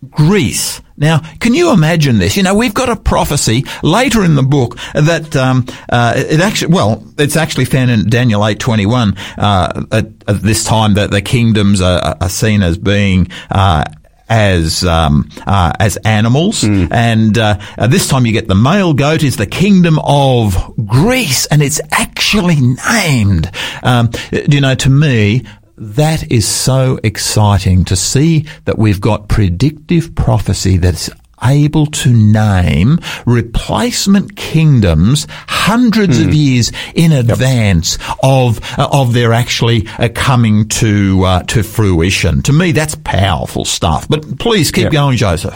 [0.09, 0.81] Greece.
[0.95, 2.37] Now, can you imagine this?
[2.37, 6.73] You know, we've got a prophecy later in the book that um, uh, it actually,
[6.73, 9.15] well, it's actually found in Daniel eight twenty one.
[9.37, 13.27] Uh, at, at this time, that the kingdoms are, are seen as being.
[13.49, 13.83] Uh,
[14.29, 19.21] as um, uh, as animals, and uh, uh, this time you get the male goat
[19.21, 23.51] is the kingdom of Greece, and it's actually named.
[23.83, 25.43] Um, you know, to me,
[25.77, 31.09] that is so exciting to see that we've got predictive prophecy that's
[31.45, 39.85] able to name replacement kingdoms hundreds of years in advance of uh, of their actually
[39.99, 42.41] uh, coming to uh, to fruition.
[42.43, 44.07] To me, that's powerful stuff.
[44.07, 44.91] But please keep Yep.
[44.93, 45.53] going, Joseph.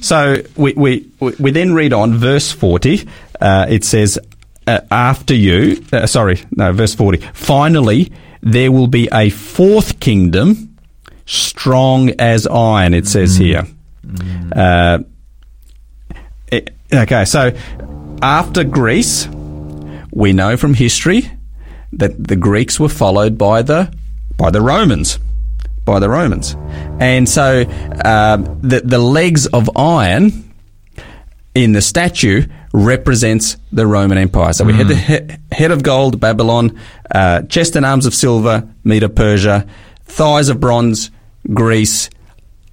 [0.00, 3.06] So we, we, we then read on verse 40.
[3.40, 4.18] Uh, it says,
[4.66, 7.18] uh, after you, uh, sorry, no, verse 40.
[7.34, 8.10] Finally,
[8.42, 10.76] there will be a fourth kingdom,
[11.26, 13.66] strong as iron, it says here.
[14.54, 14.98] Uh,
[16.48, 17.52] it- okay, so
[18.20, 19.28] after Greece,
[20.12, 21.30] we know from history
[21.92, 23.92] that the Greeks were followed by the
[24.36, 25.18] by the Romans,
[25.84, 26.56] by the Romans,
[27.00, 27.62] and so
[28.04, 30.50] um, the the legs of iron
[31.54, 34.52] in the statue represents the Roman Empire.
[34.52, 36.78] So we had the he- head of gold, Babylon,
[37.14, 39.66] uh, chest and arms of silver, Medo Persia,
[40.04, 41.10] thighs of bronze,
[41.52, 42.08] Greece,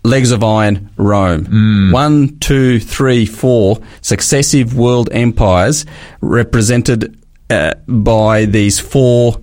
[0.04, 1.92] legs of iron, Rome.
[1.92, 5.86] One, two, three, four successive world empires
[6.22, 7.18] represented
[7.50, 9.42] uh, by these four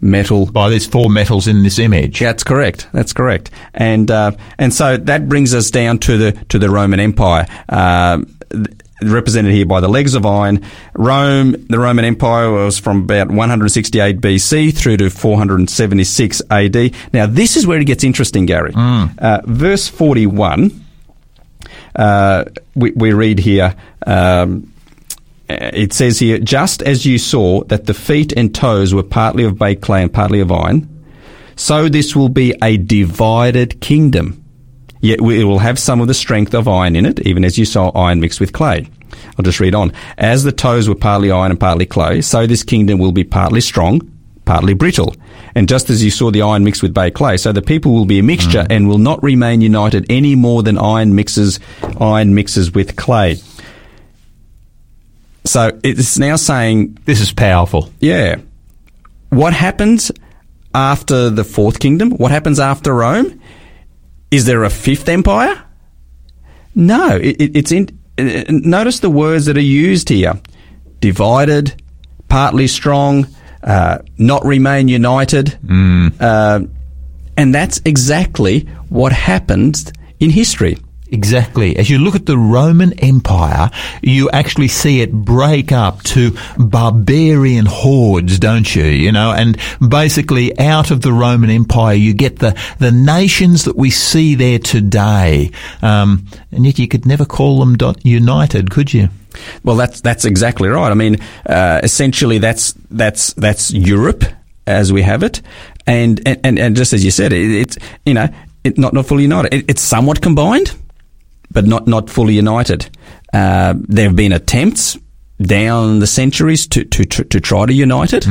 [0.00, 2.20] metal By these four metals in this image.
[2.20, 2.86] that's correct.
[2.92, 3.50] That's correct.
[3.74, 7.46] And uh, and so that brings us down to the to the Roman Empire.
[7.68, 8.66] Um, th-
[9.02, 10.62] represented here by the legs of iron.
[10.94, 16.94] Rome, the Roman Empire was from about 168 BC through to 476 AD.
[17.12, 18.72] Now, this is where it gets interesting, Gary.
[19.18, 20.84] Uh, verse 41,
[21.94, 23.74] uh, we, we read here,
[24.06, 24.72] um,
[25.48, 29.58] it says here, just as you saw that the feet and toes were partly of
[29.58, 30.88] baked clay and partly of iron,
[31.54, 34.42] so this will be a divided kingdom.
[35.06, 37.64] Yet it will have some of the strength of iron in it, even as you
[37.64, 38.88] saw iron mixed with clay.
[39.38, 39.92] I'll just read on.
[40.18, 43.60] As the toes were partly iron and partly clay, so this kingdom will be partly
[43.60, 44.00] strong,
[44.46, 45.14] partly brittle.
[45.54, 48.04] And just as you saw the iron mixed with baked clay, so the people will
[48.04, 48.72] be a mixture mm.
[48.74, 51.60] and will not remain united any more than iron mixes
[52.00, 53.36] iron mixes with clay.
[55.44, 57.92] So it's now saying This is powerful.
[58.00, 58.36] yeah.
[59.30, 60.10] What happens
[60.74, 62.10] after the fourth kingdom?
[62.10, 63.40] What happens after Rome?
[64.30, 65.62] Is there a fifth empire?
[66.74, 67.16] No.
[67.16, 67.88] It, it, it's in.
[68.18, 70.40] uh, Notice the words that are used here:
[71.00, 71.80] divided,
[72.28, 73.26] partly strong,
[73.62, 75.58] uh, not remain united,
[76.20, 76.60] uh,
[77.36, 80.78] and that's exactly what happened in history.
[81.10, 81.76] Exactly.
[81.76, 83.70] As you look at the Roman Empire,
[84.02, 88.84] you actually see it break up to barbarian hordes, don't you?
[88.84, 89.56] You know, and
[89.88, 94.58] basically out of the Roman Empire, you get the, the nations that we see there
[94.58, 95.52] today.
[95.80, 99.08] Um, and yet you could never call them united, could you?
[99.62, 100.90] Well, that's that's exactly right.
[100.90, 104.24] I mean, uh, essentially, that's that's that's Europe
[104.66, 105.42] as we have it,
[105.86, 108.28] and and, and just as you said, it, it's you know
[108.76, 109.52] not not fully united.
[109.52, 110.74] It, it's somewhat combined,
[111.56, 112.90] but not not fully united.
[113.32, 114.98] Uh, there have been attempts
[115.40, 118.26] down the centuries to to to, try to unite it.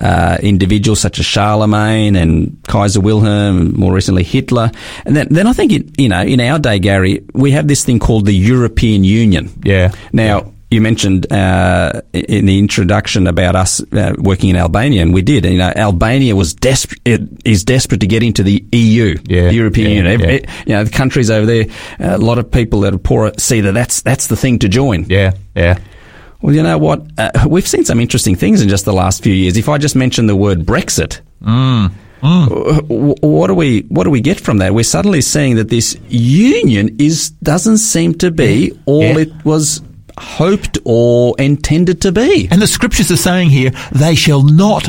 [0.00, 4.72] Uh, individuals such as Charlemagne and Kaiser Wilhelm, more recently Hitler,
[5.04, 7.84] and then then I think it, you know in our day, Gary, we have this
[7.84, 9.48] thing called the European Union.
[9.62, 9.92] Yeah.
[10.12, 15.22] Now, you mentioned uh, in the introduction about us uh, working in Albania, and we
[15.22, 15.44] did.
[15.44, 17.02] You know, Albania was desperate
[17.44, 20.20] is desperate to get into the EU, Yeah, the European yeah, Union.
[20.20, 20.26] yeah.
[20.36, 21.66] It- you know, the countries over there,
[21.98, 25.06] a lot of people that are poor see that that's that's the thing to join.
[25.08, 25.32] Yeah.
[25.56, 25.78] Yeah.
[26.42, 27.02] Well, you know what?
[27.18, 29.56] Uh, we've seen some interesting things in just the last few years.
[29.56, 31.20] If I just mention the word Brexit,
[32.22, 34.74] w- what do we what do we get from that?
[34.74, 39.18] We're suddenly seeing that this union is doesn't seem to be all Yeah.
[39.18, 39.80] it was
[40.18, 42.48] hoped or intended to be.
[42.50, 44.88] And the scriptures are saying here, they shall not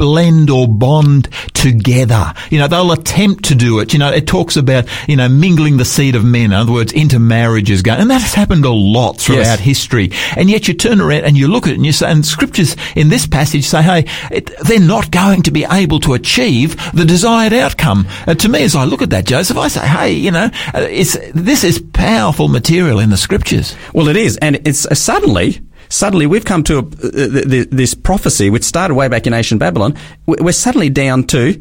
[0.00, 2.32] blend or bond together.
[2.48, 3.92] You know, they'll attempt to do it.
[3.92, 6.46] You know, it talks about, you know, mingling the seed of men.
[6.46, 9.60] In other words, intermarriages going, and that has happened a lot throughout Yes.
[9.60, 10.10] history.
[10.36, 12.76] And yet you turn around and you look at it and you say, and scriptures
[12.96, 17.04] in this passage say, hey, it, they're not going to be able to achieve the
[17.04, 18.06] desired outcome.
[18.26, 20.86] Uh, to me, as I look at that, Joseph, I say, hey, you know, uh,
[20.88, 23.76] it's, this is powerful material in the scriptures.
[23.92, 25.60] Well, it is, and it's uh, suddenly.
[25.90, 29.34] Suddenly, we've come to a, uh, th- th- this prophecy, which started way back in
[29.34, 29.94] ancient Babylon.
[30.26, 31.58] we- We're suddenly down to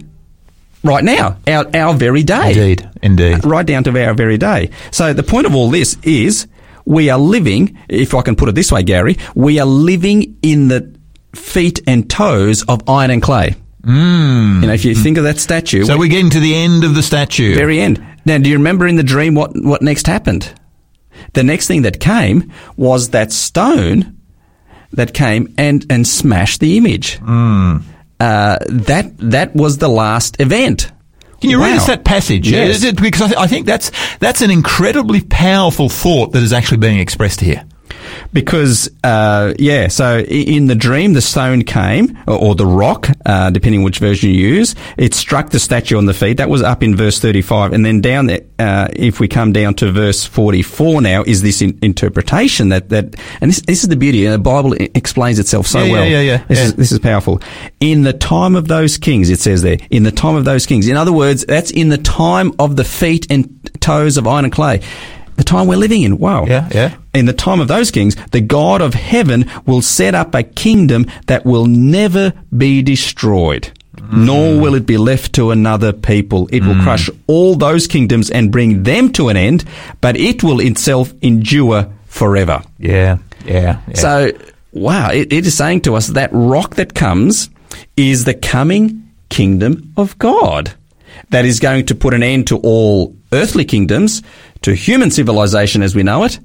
[0.83, 2.49] right now, our our very day.
[2.51, 3.43] Indeed, indeed.
[3.45, 4.69] right down to our very day.
[4.91, 6.47] So the point of all this is
[6.85, 10.67] we are living, if I can put it this way, Gary, we are living in
[10.69, 10.89] the
[11.35, 13.55] feet and toes of iron and clay.
[13.85, 14.61] Mm.
[14.61, 16.83] You know, if you think of that statue, So we- we're getting to the end
[16.83, 17.55] of the statue.
[17.55, 17.99] very end.
[18.25, 20.51] Now, do you remember in the dream what what next happened?
[21.33, 24.13] The next thing that came was that stone
[24.93, 27.19] that came and and smashed the image.
[27.21, 30.91] Uh, that that was the last event.
[31.39, 32.51] Can you read us that passage?
[32.51, 32.77] Yes.
[32.77, 36.51] Is it- because I, th- I think that's that's an incredibly powerful thought that is
[36.51, 37.63] actually being expressed here.
[38.33, 43.83] Because, uh, yeah, so in the dream, the stone came, or, the rock, uh, depending
[43.83, 46.37] which version you use, it struck the statue on the feet.
[46.37, 47.73] That was up in verse 35.
[47.73, 51.61] And then down there, uh, if we come down to verse 44 now, is this
[51.61, 55.79] in- interpretation that, that, and this, this is the beauty, the Bible explains itself so
[55.79, 56.05] Yeah, yeah, well.
[56.09, 56.65] yeah, yeah, This, yeah.
[56.65, 57.41] Is, this is powerful.
[57.79, 60.87] In the time of those kings, it says there, in the time of those kings.
[60.87, 63.47] In other words, that's in the time of the feet and
[63.81, 64.81] toes of iron and clay.
[65.39, 66.17] The time we're living in.
[66.17, 66.97] Wow Yeah, yeah.
[67.13, 71.05] in the time of those kings, the God of heaven will set up a kingdom
[71.27, 73.71] that will never be destroyed.
[73.95, 74.25] Mm.
[74.25, 76.49] Nor will it be left to another people.
[76.51, 76.83] It will mm.
[76.83, 79.63] crush all those kingdoms and bring them to an end,
[80.01, 82.61] but it will itself endure forever.
[82.77, 83.79] Yeah, yeah.
[83.87, 83.93] yeah.
[83.93, 84.31] So,
[84.73, 87.49] wow, it, it is saying to us that rock that comes
[87.95, 90.73] is the coming kingdom of God
[91.29, 94.21] that is going to put an end to all earthly kingdoms,
[94.61, 96.39] to human civilization as we know it,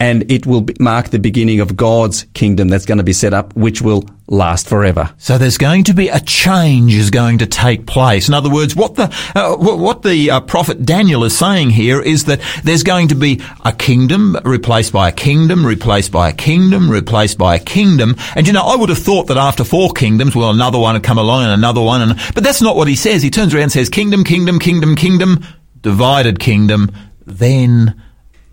[0.00, 3.54] and it will mark the beginning of God's kingdom that's going to be set up,
[3.56, 5.12] which will last forever.
[5.18, 8.28] So there's going to be a change is going to take place.
[8.28, 12.26] In other words, what the uh, what the uh, prophet Daniel is saying here is
[12.26, 16.90] that there's going to be a kingdom replaced by a kingdom, replaced by a kingdom,
[16.90, 18.14] replaced by a kingdom.
[18.36, 21.02] And you know, I would have thought that after four kingdoms, well, another one would
[21.02, 23.22] come along and another one, and but that's not what he says.
[23.22, 25.44] He turns around and says, "Kingdom, kingdom, kingdom, kingdom,
[25.82, 26.92] divided kingdom."
[27.28, 28.00] Then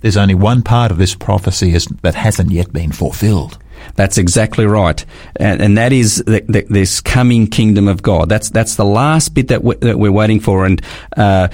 [0.01, 3.57] there's only one part of this prophecy is, that hasn't yet been fulfilled.
[3.95, 5.05] That's exactly right,
[5.35, 8.29] and, and that is the, the, this coming kingdom of God.
[8.29, 10.81] That's that's the last bit that we're, that we're waiting for, and
[11.15, 11.49] uh,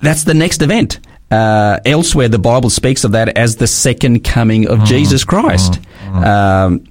[0.00, 1.00] that's the next event.
[1.30, 5.80] Uh, elsewhere, the Bible speaks of that as the second coming of Jesus Christ.
[6.12, 6.84] Um,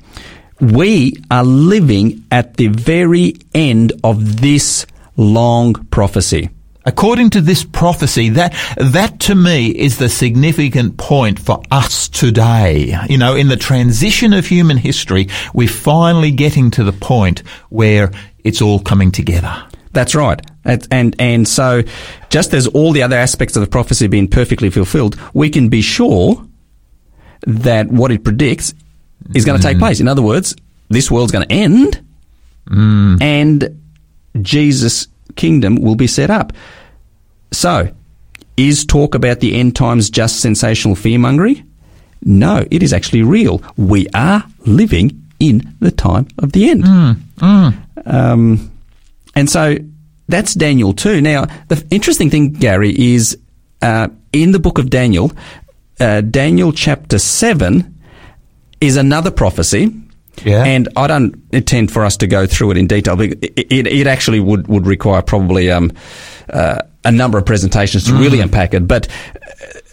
[0.60, 4.86] we are living at the very end of this
[5.18, 6.50] long prophecy.
[6.86, 12.98] According to this prophecy, that, that to me is the significant point for us today.
[13.10, 18.12] You know, in the transition of human history, we're finally getting to the point where
[18.44, 19.66] it's all coming together.
[19.94, 20.42] That's right.
[20.66, 21.84] And, and, and so,
[22.30, 25.70] just as all the other aspects of the prophecy have been perfectly fulfilled, we can
[25.70, 26.46] be sure
[27.46, 28.74] that what it predicts
[29.34, 29.82] is going to take mm.
[29.82, 30.00] place.
[30.00, 30.56] In other words,
[30.90, 32.06] this world's going to end
[32.68, 33.22] mm.
[33.22, 33.82] and
[34.42, 36.54] Jesus' kingdom will be set up.
[37.52, 37.90] So,
[38.58, 41.66] is talk about the end times just sensational fearmongering?
[42.24, 43.62] No, it is actually real.
[43.78, 46.86] We are living in the time of the end.
[48.06, 48.72] Um,
[49.36, 49.78] and so
[50.30, 51.22] that's Daniel 2.
[51.22, 53.38] Now, the interesting thing, Gary, is
[53.82, 55.32] uh, in the book of Daniel,
[56.00, 57.94] uh, Daniel chapter 7
[58.80, 59.94] is another prophecy.
[60.44, 60.64] Yeah.
[60.64, 63.16] And I don't intend for us to go through it in detail.
[63.16, 65.92] but It, it, it actually would, would require probably um,
[66.50, 68.88] uh, a number of presentations to really unpack it.
[68.88, 69.08] But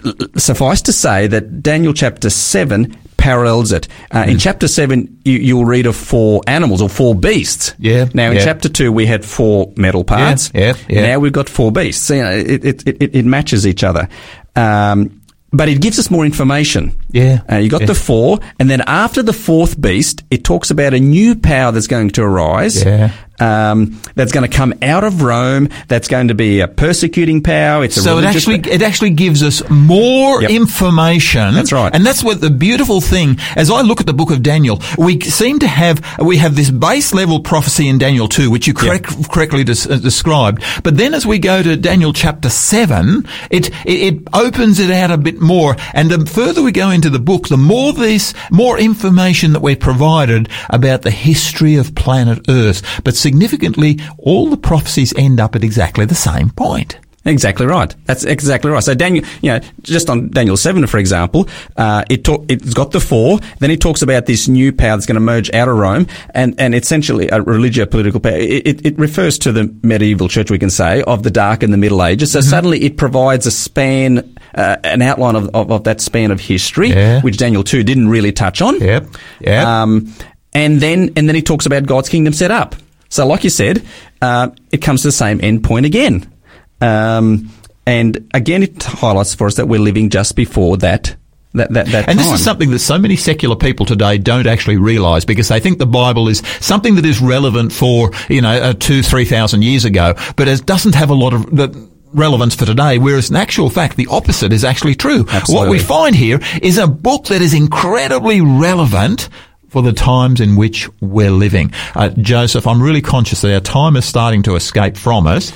[0.05, 3.87] uh, suffice to say that Daniel chapter 7 parallels it.
[4.11, 7.75] Uh, In chapter 7, you, you'll read of four animals or four beasts.
[7.79, 8.45] Yeah, Now, in yeah.
[8.45, 10.51] chapter 2, we had four metal parts.
[10.55, 11.03] yeah, yeah.
[11.03, 12.03] Now we've got four beasts.
[12.07, 14.09] So, you know, it, it, it, it matches each other.
[14.57, 15.20] Um,
[15.53, 16.95] but it gives us more information.
[17.11, 17.87] Yeah, Uh, you got yeah.
[17.89, 21.89] the four, and then after the fourth beast, it talks about a new power that's
[21.89, 22.85] going to arise.
[22.85, 23.11] Yeah.
[23.41, 25.69] Um, that's going to come out of Rome.
[25.89, 27.85] That's going to be a persecuting power.
[27.85, 30.51] It's a So it actually it actually gives us more Yep.
[30.51, 31.55] information.
[31.55, 31.95] That's right.
[31.95, 33.39] and that's what the beautiful thing.
[33.57, 36.71] As I look at the book of Daniel, we seem to have we have this
[36.71, 40.63] base level prophecy in Daniel two, which you correct, correctly des- uh, described.
[40.83, 45.11] But then as we go to Daniel chapter seven, it, it it opens it out
[45.11, 45.77] a bit more.
[45.95, 49.77] And the further we go into the book, the more this more information that we're
[49.77, 52.83] provided about the history of planet Earth.
[53.05, 56.99] But significantly, all the prophecies end up at exactly the same point.
[57.27, 57.95] Exactly right.
[58.07, 58.83] That's exactly right.
[58.83, 62.93] So Daniel, you know, just on Daniel seven, for example, uh, it talk, it's got
[62.93, 63.39] the four.
[63.59, 66.59] Then it talks about this new power that's going to merge out of Rome, and
[66.59, 68.33] and essentially a religio political power.
[68.39, 71.75] It, it, it refers to the medieval church, we can say, of the Dark and
[71.75, 72.33] the Middle Ages.
[72.33, 76.41] So suddenly it provides a span, uh, an outline of, of, of that span of
[76.41, 77.21] history, Yeah.
[77.21, 78.81] which Daniel two didn't really touch on.
[78.81, 79.07] Yep.
[79.41, 79.67] Yep.
[79.67, 80.11] Um,
[80.55, 82.75] and then and then he talks about God's kingdom set up.
[83.11, 83.85] So, like you said,
[84.23, 86.33] uh, it comes to the same end point again.
[86.81, 87.51] Um,
[87.87, 91.17] and again, it highlights for us that we're living just before that.
[91.53, 94.77] That, that, that And this is something that so many secular people today don't actually
[94.77, 98.73] realise because they think the Bible is something that is relevant for, you know, uh,
[98.75, 102.67] two, three thousand years ago, but it doesn't have a lot of the relevance for
[102.67, 105.27] today, whereas in actual fact, the opposite is actually true.
[105.29, 105.55] Absolutely.
[105.55, 109.29] What we find here is a book that is incredibly relevant
[109.71, 111.73] for the times in which we're living.
[111.95, 115.53] Uh, Joseph, I'm really conscious that our time is starting to escape from us.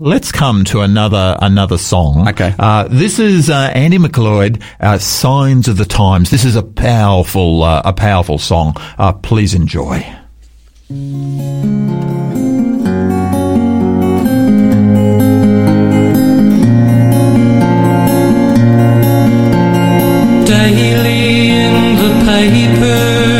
[0.00, 2.28] Let's come to another another song.
[2.28, 2.54] Okay.
[2.56, 7.64] Uh, this is uh, Andy McLeod, uh, "Signs of the Times." This is a powerful,
[7.64, 8.76] uh, a powerful song.
[8.96, 10.06] Uh, please enjoy.
[20.46, 23.37] Daily in the papers,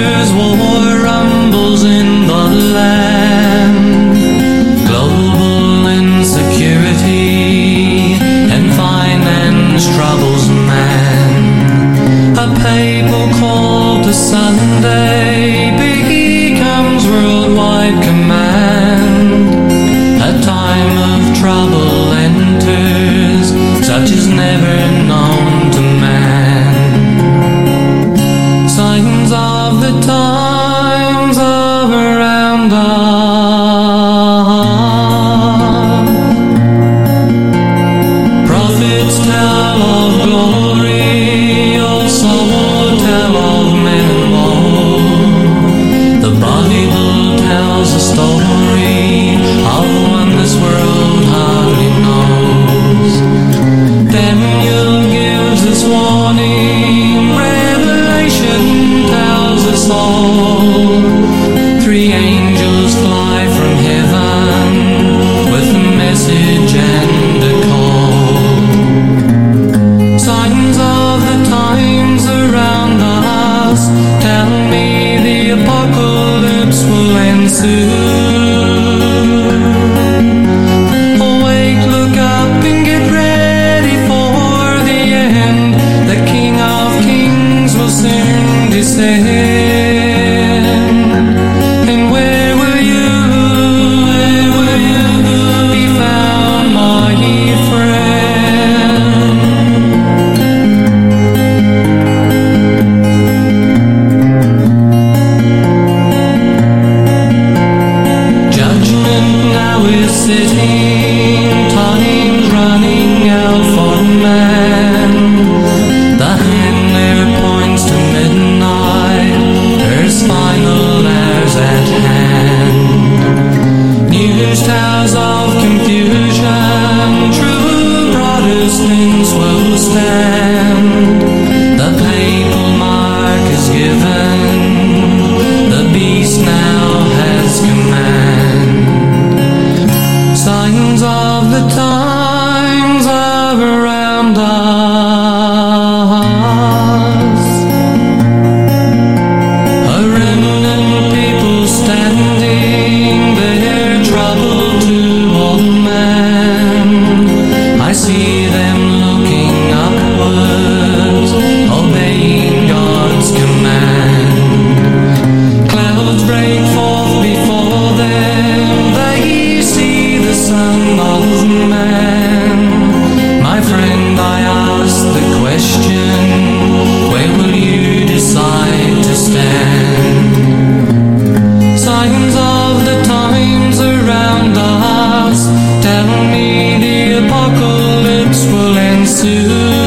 [181.77, 185.47] Signs of the times around us
[185.83, 189.78] tell me the apocalypse will ensue.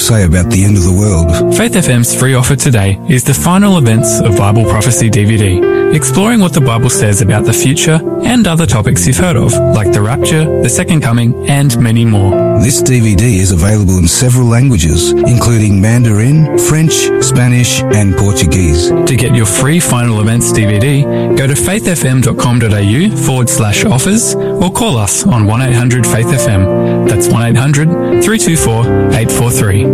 [0.00, 1.54] Say about the end of the world?
[1.56, 6.54] Faith FM's free offer today is the final events of Bible Prophecy DVD, exploring what
[6.54, 10.62] the Bible says about the future and other topics you've heard of, like the rapture,
[10.62, 12.49] the second coming, and many more.
[12.60, 16.92] This DVD is available in several languages, including Mandarin, French,
[17.24, 18.90] Spanish, and Portuguese.
[18.90, 21.02] To get your free final events DVD,
[21.38, 27.08] go to faithfm.com.au forward slash offers or call us on 1800 Faith FM.
[27.08, 29.84] That's 1800 324 843.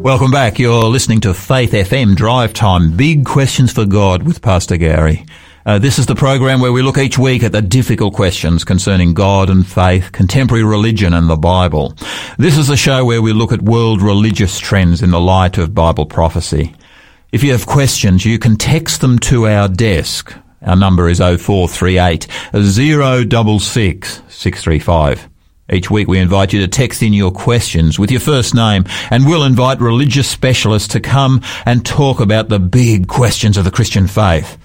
[0.00, 0.58] Welcome back.
[0.60, 2.96] You're listening to Faith FM Drive Time.
[2.96, 5.26] Big questions for God with Pastor Gary.
[5.66, 9.12] Uh, this is the program where we look each week at the difficult questions concerning
[9.12, 11.94] God and faith, contemporary religion and the Bible.
[12.38, 15.74] This is a show where we look at world religious trends in the light of
[15.74, 16.74] Bible prophecy.
[17.30, 20.34] If you have questions, you can text them to our desk.
[20.62, 25.28] Our number is 0438 066 635.
[25.72, 29.26] Each week we invite you to text in your questions with your first name and
[29.26, 34.06] we'll invite religious specialists to come and talk about the big questions of the Christian
[34.06, 34.58] faith.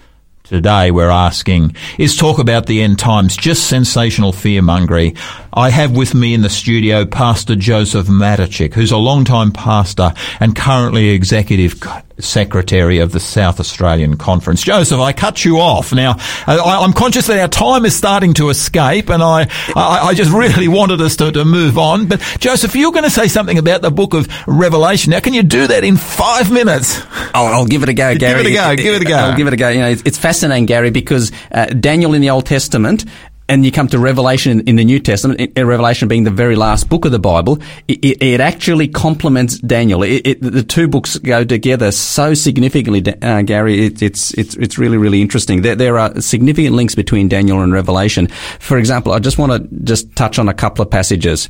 [0.48, 5.18] Today we're asking, is talk about the end times just sensational fearmongery?
[5.52, 10.56] I have with me in the studio Pastor Joseph Matichik, who's a long-time pastor and
[10.56, 11.80] currently executive
[12.20, 14.64] secretary of the South Australian Conference.
[14.64, 15.94] Joseph, I cut you off.
[15.94, 16.16] Now,
[16.48, 20.32] I, I'm conscious that our time is starting to escape and I, I, I just
[20.32, 22.08] really wanted us to, to move on.
[22.08, 25.12] But Joseph, you're going to say something about the book of Revelation.
[25.12, 27.02] Now, can you do that in five minutes?
[27.34, 28.44] I'll, I'll give it a go, Gary.
[28.44, 29.16] Give it a go, give it a go.
[29.16, 29.70] I'll give it a go.
[29.70, 33.06] You know, it's, it's fascinating, Gary, because uh, Daniel in the Old Testament.
[33.48, 37.06] And you come to Revelation in the New Testament, Revelation being the very last book
[37.06, 40.02] of the Bible, it, it, actually complements Daniel.
[40.02, 43.86] It, it, the two books go together so significantly, uh, Gary.
[43.86, 45.62] It, it's it's it's really really interesting.
[45.62, 48.28] There, there are significant links between Daniel and Revelation.
[48.60, 51.48] For example, I just want to just touch on a couple of passages.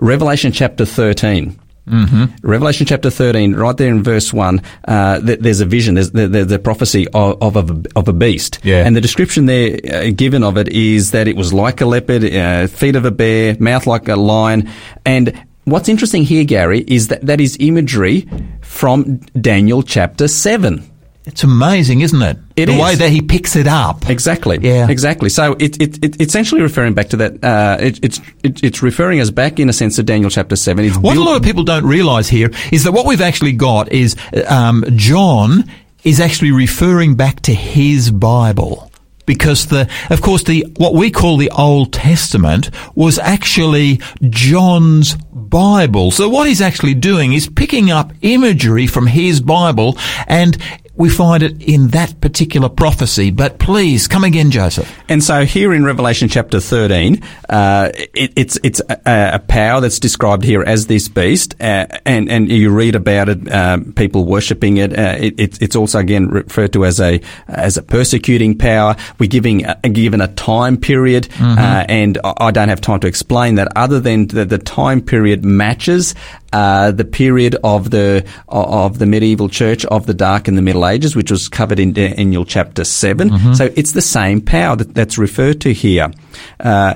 [0.00, 1.58] Revelation chapter thirteen.
[1.88, 2.46] Mm-hmm.
[2.46, 6.26] Revelation chapter 13, right there in verse 1, uh, th- there's a vision, there's the,
[6.26, 8.58] the, the prophecy of, of, a, of a beast.
[8.62, 8.86] Yeah.
[8.86, 12.24] And the description there uh, given of it is that it was like a leopard,
[12.24, 14.70] uh, feet of a bear, mouth like a lion.
[15.04, 18.28] And what's interesting here, Gary, is that that is imagery
[18.62, 20.90] from Daniel chapter 7.
[21.26, 22.36] It's amazing, isn't it?
[22.54, 22.82] It the is.
[22.82, 24.10] way that he picks it up.
[24.10, 24.58] Exactly.
[24.60, 24.90] Yeah.
[24.90, 25.30] Exactly.
[25.30, 27.42] So it, it, it essentially referring back to that.
[27.42, 30.84] Uh, it, it's it, it's referring us back in a sense to Daniel chapter seven.
[30.84, 33.90] It's What a lot of people don't realise here is that what we've actually got
[33.90, 34.16] is
[34.48, 35.64] um, John
[36.04, 38.90] is actually referring back to his Bible.
[39.26, 46.10] Because the, of course, the what we call the Old Testament was actually John's Bible.
[46.10, 49.96] So what he's actually doing is picking up imagery from his Bible,
[50.26, 50.58] and
[50.96, 53.30] we find it in that particular prophecy.
[53.30, 54.90] But please come again, Joseph.
[55.08, 59.00] And so here in Revelation chapter 13, uh, it, it's it's a,
[59.34, 63.52] a power that's described here as this beast, uh, and and you read about it,
[63.52, 64.96] um, people worshipping it.
[64.96, 65.62] Uh, it, it.
[65.62, 68.96] It's also again referred to as a as a persecuting power.
[69.18, 73.06] We're giving uh, given a time period, uh, and I I don't have time to
[73.06, 76.14] explain that, other than the, the time period matches.
[76.54, 80.86] Uh, the period of the of the medieval church of the Dark and the Middle
[80.86, 85.18] Ages, which was covered in Daniel chapter 7 So it's the same power that, that's
[85.18, 86.12] referred to here,
[86.60, 86.94] uh,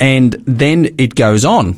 [0.00, 1.76] and then it goes on.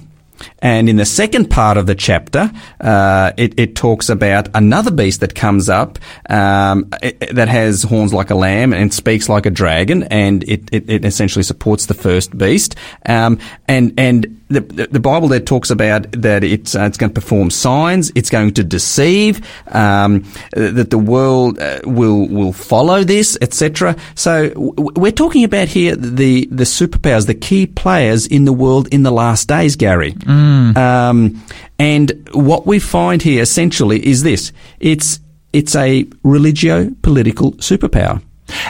[0.61, 5.21] And in the second part of the chapter, uh, it, it talks about another beast
[5.21, 9.51] that comes up um, it- that has horns like a lamb and speaks like a
[9.51, 12.75] dragon, and it, it, it essentially supports the first beast.
[13.07, 17.21] Um, and and the, the Bible there talks about that it's uh, it's going to
[17.21, 23.37] perform signs, it's going to deceive, um, that the world uh, will will follow this,
[23.43, 23.95] etc.
[24.15, 28.89] So w- we're talking about here the the superpowers, the key players in the world
[28.93, 30.15] in the last days, Gary.
[30.29, 31.43] Um,
[31.79, 35.21] and what we find here essentially is this: it's
[35.53, 38.23] it's a religio political superpower.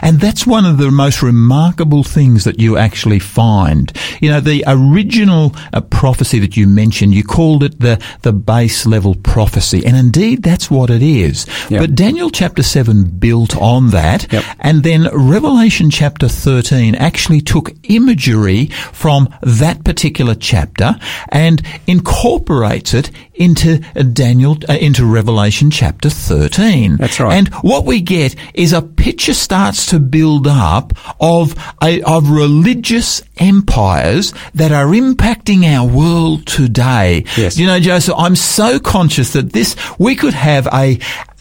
[0.03, 3.93] And that's one of the most remarkable things that you actually find.
[4.21, 8.87] You know, the original uh, prophecy that you mentioned, you called it the, the base
[8.87, 9.85] level prophecy.
[9.85, 11.47] And indeed, that's what it is.
[11.71, 11.81] Yep.
[11.81, 14.31] But Daniel chapter 7 built on that.
[14.33, 14.45] Yep.
[14.61, 20.97] And then Revelation chapter 13 actually took imagery from that particular chapter
[21.31, 26.97] and incorporates it into uh, Daniel, uh, into Revelation chapter 13.
[26.97, 27.33] That's right.
[27.33, 33.23] And what we get is a picture starts to build up of a, of religious
[33.39, 37.25] empires that are impacting our world today.
[37.37, 37.57] Yes.
[37.57, 40.99] You know, Joseph, I'm so conscious that this we could have a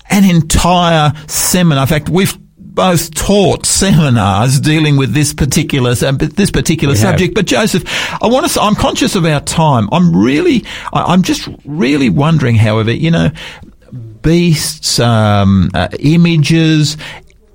[0.10, 1.84] an entire seminar.
[1.84, 2.38] In fact, we've
[2.78, 7.10] both taught seminars dealing with this particular uh, this particular We have.
[7.10, 7.34] subject.
[7.34, 7.84] But Joseph,
[8.22, 8.62] I want to.
[8.62, 9.90] I'm conscious of our time.
[9.92, 10.64] I'm really.
[10.94, 12.56] I'm just really wondering.
[12.56, 13.32] However, you know,
[14.22, 16.96] beasts, um, uh, images.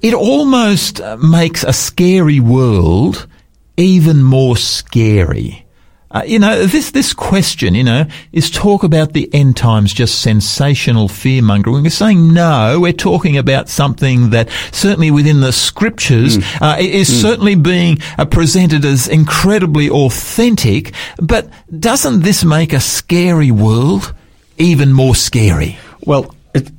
[0.02, 3.28] It almost uh, makes a scary world
[3.76, 5.64] even more scary.
[6.12, 10.20] Uh, you know, this, this question, you know, is talk about the end times just
[10.20, 11.82] sensational fear mongering.
[11.82, 17.08] We're saying no, we're talking about something that certainly within the scriptures uh, i- is
[17.22, 20.92] certainly being uh, presented as incredibly authentic.
[21.18, 21.48] But
[21.80, 24.14] doesn't this make a scary world
[24.58, 25.78] even more scary?
[26.04, 26.70] Well, it,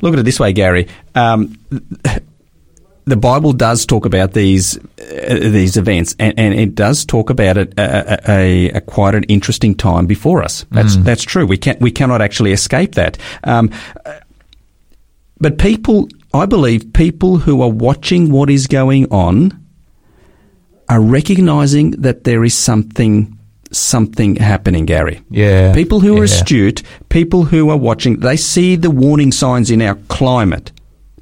[0.00, 0.86] look at it this way, Gary.
[1.14, 1.58] Um,
[3.06, 4.80] the Bible does talk about these uh,
[5.28, 9.74] these events, and, and it does talk about it a, a, a quite an interesting
[9.76, 10.66] time before us.
[10.70, 11.46] That's that's true.
[11.46, 13.16] We can we cannot actually escape that.
[13.44, 13.70] Um,
[15.38, 19.62] but people, I believe, people who are watching what is going on
[20.88, 23.38] are recognizing that there is something
[23.72, 25.20] something happening, Gary.
[25.30, 25.74] Yeah.
[25.74, 26.24] People who are Yeah.
[26.24, 30.72] astute, people who are watching, they see the warning signs in our climate,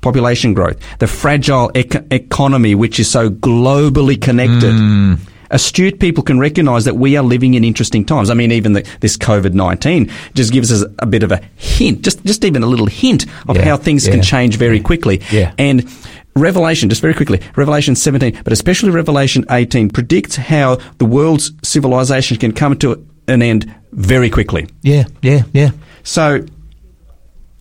[0.05, 4.73] population growth, the fragile ec- economy, which is so globally connected.
[4.73, 5.15] Hmm.
[5.51, 8.29] Astute people can recognize that we are living in interesting times.
[8.29, 12.03] I mean, even the, this COVID 19 just gives us a bit of a hint,
[12.03, 15.23] just, just even a little hint of Yeah, how things can change very quickly.
[15.31, 15.55] Yeah.
[15.59, 15.89] And
[16.37, 22.37] Revelation, just very quickly, Revelation 17, but especially Revelation 18 predicts how the world's civilization
[22.37, 24.67] can come to an end very quickly.
[24.83, 25.71] Yeah, yeah, yeah.
[26.03, 26.45] So,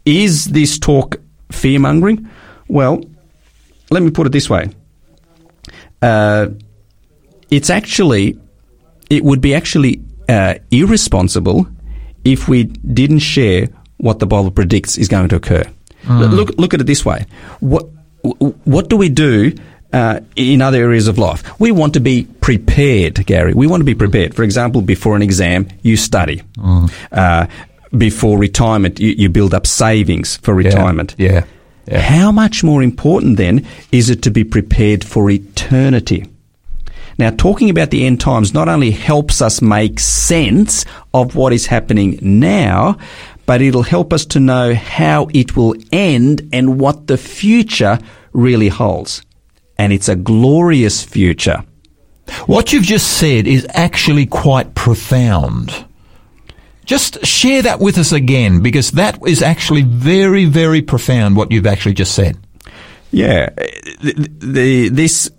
[0.06, 1.18] is this talk
[1.52, 2.28] fear mongering?
[2.74, 3.02] Well,
[3.92, 4.70] let me put it this way.
[6.02, 6.48] Uh,
[7.50, 8.38] it's actually,
[9.10, 11.68] it would be actually uh, irresponsible
[12.26, 13.68] if we didn't share
[13.98, 15.64] what the Bible predicts is going to occur.
[16.10, 17.26] Look- Look, look at it this way.
[17.60, 17.86] What,
[18.66, 19.54] what do we do
[19.94, 21.44] uh, in other areas of life?
[21.60, 23.54] We want to be prepared, Gary.
[23.54, 24.34] We want to be prepared.
[24.36, 26.42] For example, before an exam, you study.
[27.12, 27.46] Uh,
[27.96, 31.14] before retirement, you, you build up savings for retirement.
[31.20, 31.44] Yeah, yeah.
[31.92, 36.26] How much more important then is it to be prepared for eternity?
[37.18, 41.68] Now, talking about the end times not only helps us make sense of what is
[41.68, 42.98] happening now,
[43.46, 48.00] but it'll help us to know how it will end and what the future
[48.32, 49.22] really holds.
[49.78, 51.64] And it's a glorious future.
[52.46, 55.86] What you've just said is actually quite profound.
[56.86, 61.68] Just share that with us again, because that is actually very, very profound what you've
[61.68, 62.38] actually just said.
[63.12, 63.50] Yeah,
[64.02, 65.30] the, the, this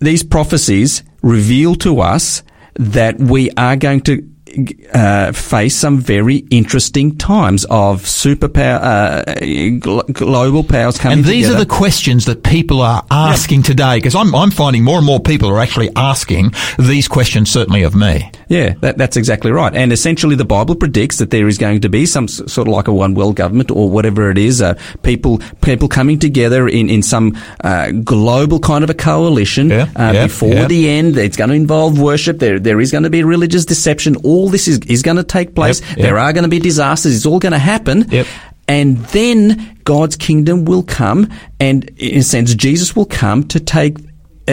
[0.00, 2.42] these prophecies reveal to us
[2.74, 4.28] that we are going to
[4.94, 11.46] uh, face some very interesting times of superpower, uh, gl- global powers coming And these
[11.46, 11.56] together.
[11.62, 15.20] are the questions that people are asking today, because I'm, I'm finding more and more
[15.20, 18.30] people are actually asking these questions, certainly of me.
[18.48, 19.74] Yeah, that, that's exactly right.
[19.74, 22.88] And essentially, the Bible predicts that there is going to be some sort of like
[22.88, 27.02] a one world government or whatever it is, uh, people people coming together in in
[27.02, 30.66] some uh, global kind of a coalition Yeah, uh, yeah, before yeah.
[30.66, 31.16] the end.
[31.16, 32.38] It's going to involve worship.
[32.38, 34.16] There there is going to be religious deception.
[34.16, 35.80] All this is is going to take place.
[35.80, 35.98] Yep, yep.
[35.98, 37.16] There are going to be disasters.
[37.16, 38.08] It's all going to happen.
[38.10, 38.26] Yep.
[38.68, 41.28] And then God's kingdom will come,
[41.58, 43.98] and in a sense, Jesus will come to take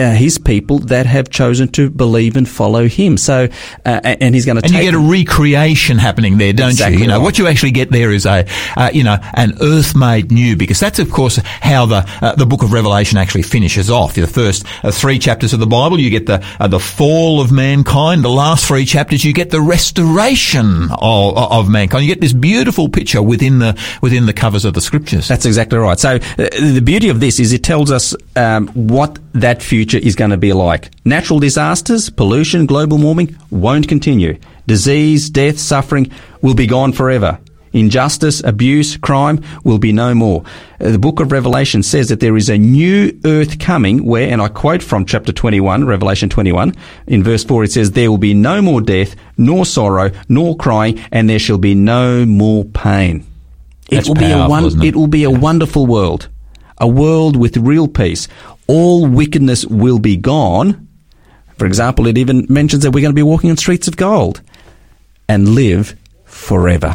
[0.00, 3.16] uh, his people that have chosen to believe and follow him.
[3.16, 3.48] So,
[3.84, 7.02] uh, and he's going to And you get a recreation happening there, don't Exactly you?
[7.02, 7.24] You know, right.
[7.24, 8.46] what you actually get there is a,
[8.76, 12.46] uh, you know, an earth made new, because that's of course how the, uh, the
[12.46, 14.14] book of Revelation actually finishes off.
[14.14, 17.52] The first uh, three chapters of the Bible, you get the, uh, the fall of
[17.52, 18.24] mankind.
[18.24, 22.04] The last three chapters, you get the restoration of, of mankind.
[22.04, 25.28] You get this beautiful picture within the, within the covers of the scriptures.
[25.28, 25.98] That's exactly right.
[25.98, 30.16] So uh, the beauty of this is it tells us um, what that future is
[30.16, 30.90] going to be like.
[31.04, 34.38] Natural disasters, pollution, global warming won't continue.
[34.66, 36.10] Disease, death, suffering
[36.42, 37.38] will be gone forever.
[37.72, 40.42] Injustice, abuse, crime will be no more.
[40.80, 44.42] Uh, The book of Revelation says that there is a new earth coming where, and
[44.42, 46.74] I quote from chapter 21, Revelation 21,
[47.06, 51.00] in verse 4, it says, There will be no more death, nor sorrow, nor crying,
[51.12, 53.24] and there shall be no more pain.
[53.88, 54.84] That's it will be a one, it?
[54.84, 56.28] it will be a wonderful world,
[56.78, 58.26] a world with real peace.
[58.70, 60.86] All wickedness will be gone.
[61.58, 64.42] For example, it even mentions that we're going to be walking on streets of gold
[65.28, 66.94] and live forever.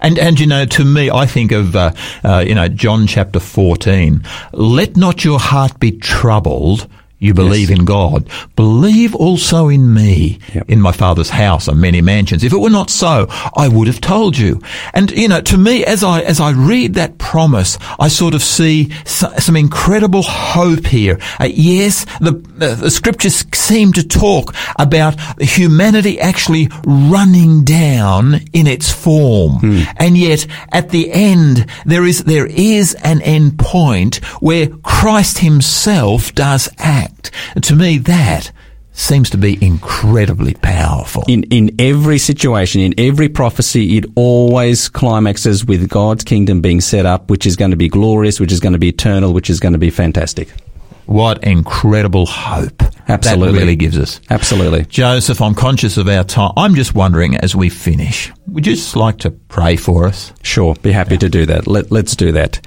[0.00, 1.92] And and you know, to me, I think of uh,
[2.24, 4.22] uh, you know John chapter fourteen.
[4.52, 6.86] Let not your heart be troubled.
[7.20, 8.26] You believe in God.
[8.56, 10.38] Believe also in me.
[10.54, 10.70] Yep.
[10.70, 12.42] In my Father's house are many mansions.
[12.42, 14.60] If it were not so, I would have told you.
[14.94, 18.42] And you know, to me, as I as I read that promise, I sort of
[18.42, 21.18] see so- some incredible hope here.
[21.38, 28.66] Uh, yes, the, the the scriptures seem to talk about humanity actually running down in
[28.66, 29.58] its form,
[29.98, 36.34] and yet at the end there is there is an end point where Christ Himself
[36.34, 37.09] does act.
[37.62, 38.52] To me, that
[38.92, 41.24] seems to be incredibly powerful.
[41.28, 47.06] In in every situation, in every prophecy, it always climaxes with God's kingdom being set
[47.06, 49.60] up, which is going to be glorious, which is going to be eternal, which is
[49.60, 50.48] going to be fantastic.
[51.10, 53.52] What incredible hope Absolutely.
[53.52, 54.20] that really gives us.
[54.30, 54.84] Absolutely.
[54.84, 56.52] Joseph, I'm conscious of our time.
[56.56, 60.32] I'm just wondering as we finish, would you just like to pray for us?
[60.42, 61.66] Sure, be happy to do that.
[61.66, 62.64] Let, let's do that.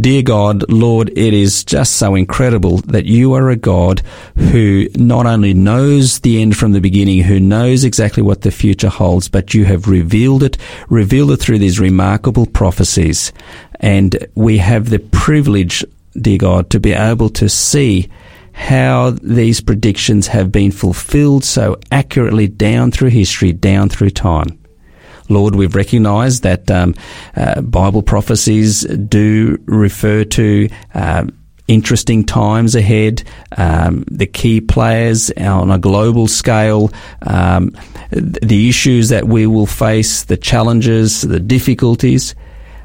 [0.00, 4.00] Dear God, Lord, it is just so incredible that you are a God
[4.36, 8.88] who not only knows the end from the beginning, who knows exactly what the future
[8.88, 10.56] holds, but you have revealed it,
[10.88, 13.34] revealed it through these remarkable prophecies.
[13.80, 15.84] And we have the privilege,
[16.20, 18.08] dear God, to be able to see
[18.52, 24.58] how these predictions have been fulfilled so accurately down through history, down through time.
[25.28, 26.94] Lord, we've recognized that um,
[27.34, 31.30] uh, Bible prophecies do refer to um,
[31.68, 33.22] interesting times ahead,
[33.56, 36.92] um, the key players on a global scale,
[37.22, 37.74] um,
[38.10, 42.34] the issues that we will face, the challenges, the difficulties.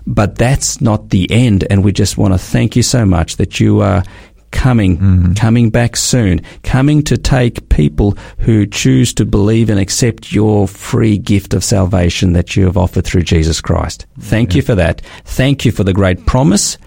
[0.08, 3.60] But that's not the end, and we just want to thank you so much that
[3.60, 4.03] you are
[4.51, 5.34] coming, mm-hmm.
[5.34, 11.18] coming back soon, coming to take people who choose to believe and accept your free
[11.18, 14.05] gift of salvation that you have offered through Jesus Christ.
[14.20, 15.01] Thank you for that.
[15.26, 16.78] Thank you for the great promise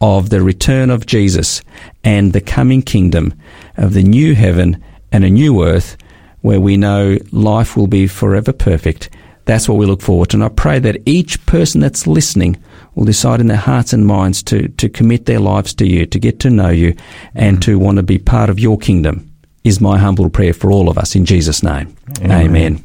[0.00, 1.62] of the return of Jesus
[2.04, 3.34] and the coming kingdom
[3.76, 5.96] of the new heaven and a new earth
[6.42, 9.10] where we know life will be forever perfect.
[9.48, 10.36] That's what we look forward to.
[10.36, 12.62] And I pray that each person that's listening
[12.94, 16.18] will decide in their hearts and minds to, to commit their lives to you, to
[16.18, 16.94] get to know you,
[17.34, 19.32] and to want to be part of your kingdom,
[19.64, 21.96] is my humble prayer for all of us in Jesus' name.
[22.20, 22.84] Amen.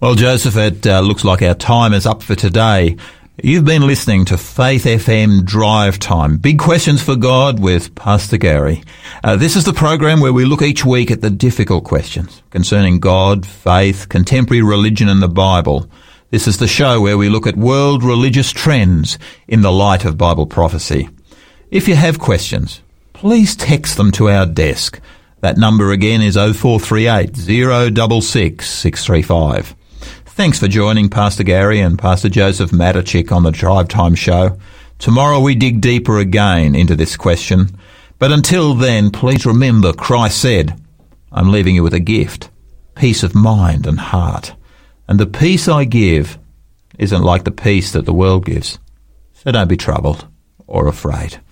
[0.00, 2.98] Well, Joseph, it uh, looks like our time is up for today.
[3.44, 6.36] You've been listening to Faith FM Drive Time.
[6.36, 8.84] Big questions for God with Pastor Gary.
[9.24, 13.00] Uh, this is the program where we look each week at the difficult questions concerning
[13.00, 15.90] God, faith, contemporary religion and the Bible.
[16.30, 19.18] This is the show where we look at world religious trends
[19.48, 21.08] in the light of Bible prophecy.
[21.68, 22.80] If you have questions,
[23.12, 25.00] please text them to our desk.
[25.40, 29.74] That number again is 0438 066 635.
[30.34, 34.58] Thanks for joining Pastor Gary and Pastor Joseph Matichik on the Drive Time Show.
[34.98, 37.68] Tomorrow we dig deeper again into this question.
[38.18, 40.80] But until then, please remember Christ said,
[41.30, 42.48] I'm leaving you with a gift,
[42.94, 44.54] peace of mind and heart.
[45.06, 46.38] And the peace I give
[46.98, 48.78] isn't like the peace that the world gives.
[49.34, 50.26] So don't be troubled
[50.66, 51.42] or afraid.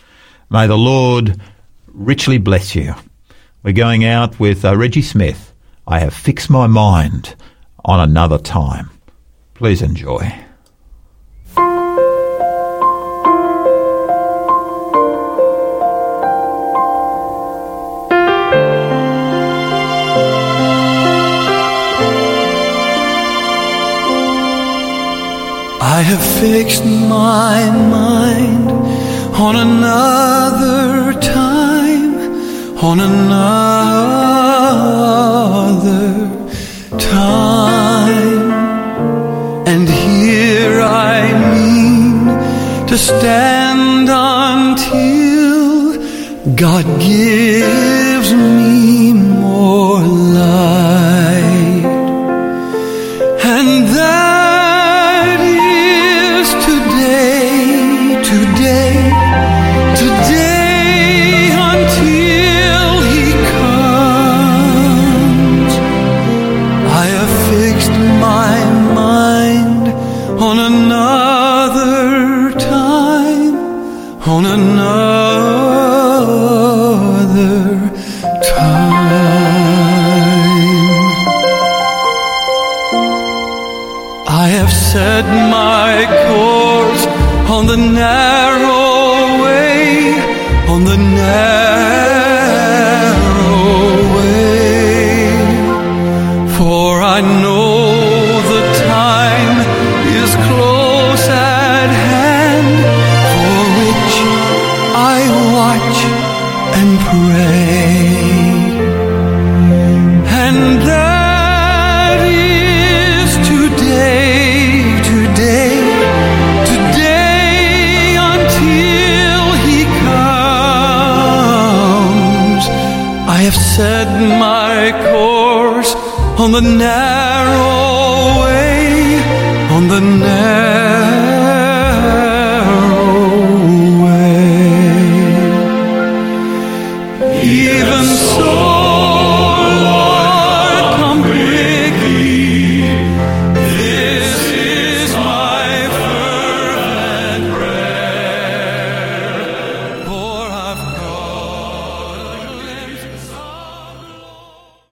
[0.48, 1.38] May the Lord
[1.86, 2.94] richly bless you.
[3.62, 5.52] We're going out with uh, Reggie Smith.
[5.86, 7.36] I have fixed my mind
[7.84, 8.90] on another time.
[9.54, 10.32] Please enjoy.
[25.82, 28.70] I have fixed my mind
[29.34, 32.14] on another time,
[32.82, 33.50] on another
[36.98, 37.69] time.
[42.90, 45.94] To stand until
[46.56, 49.69] God gives me more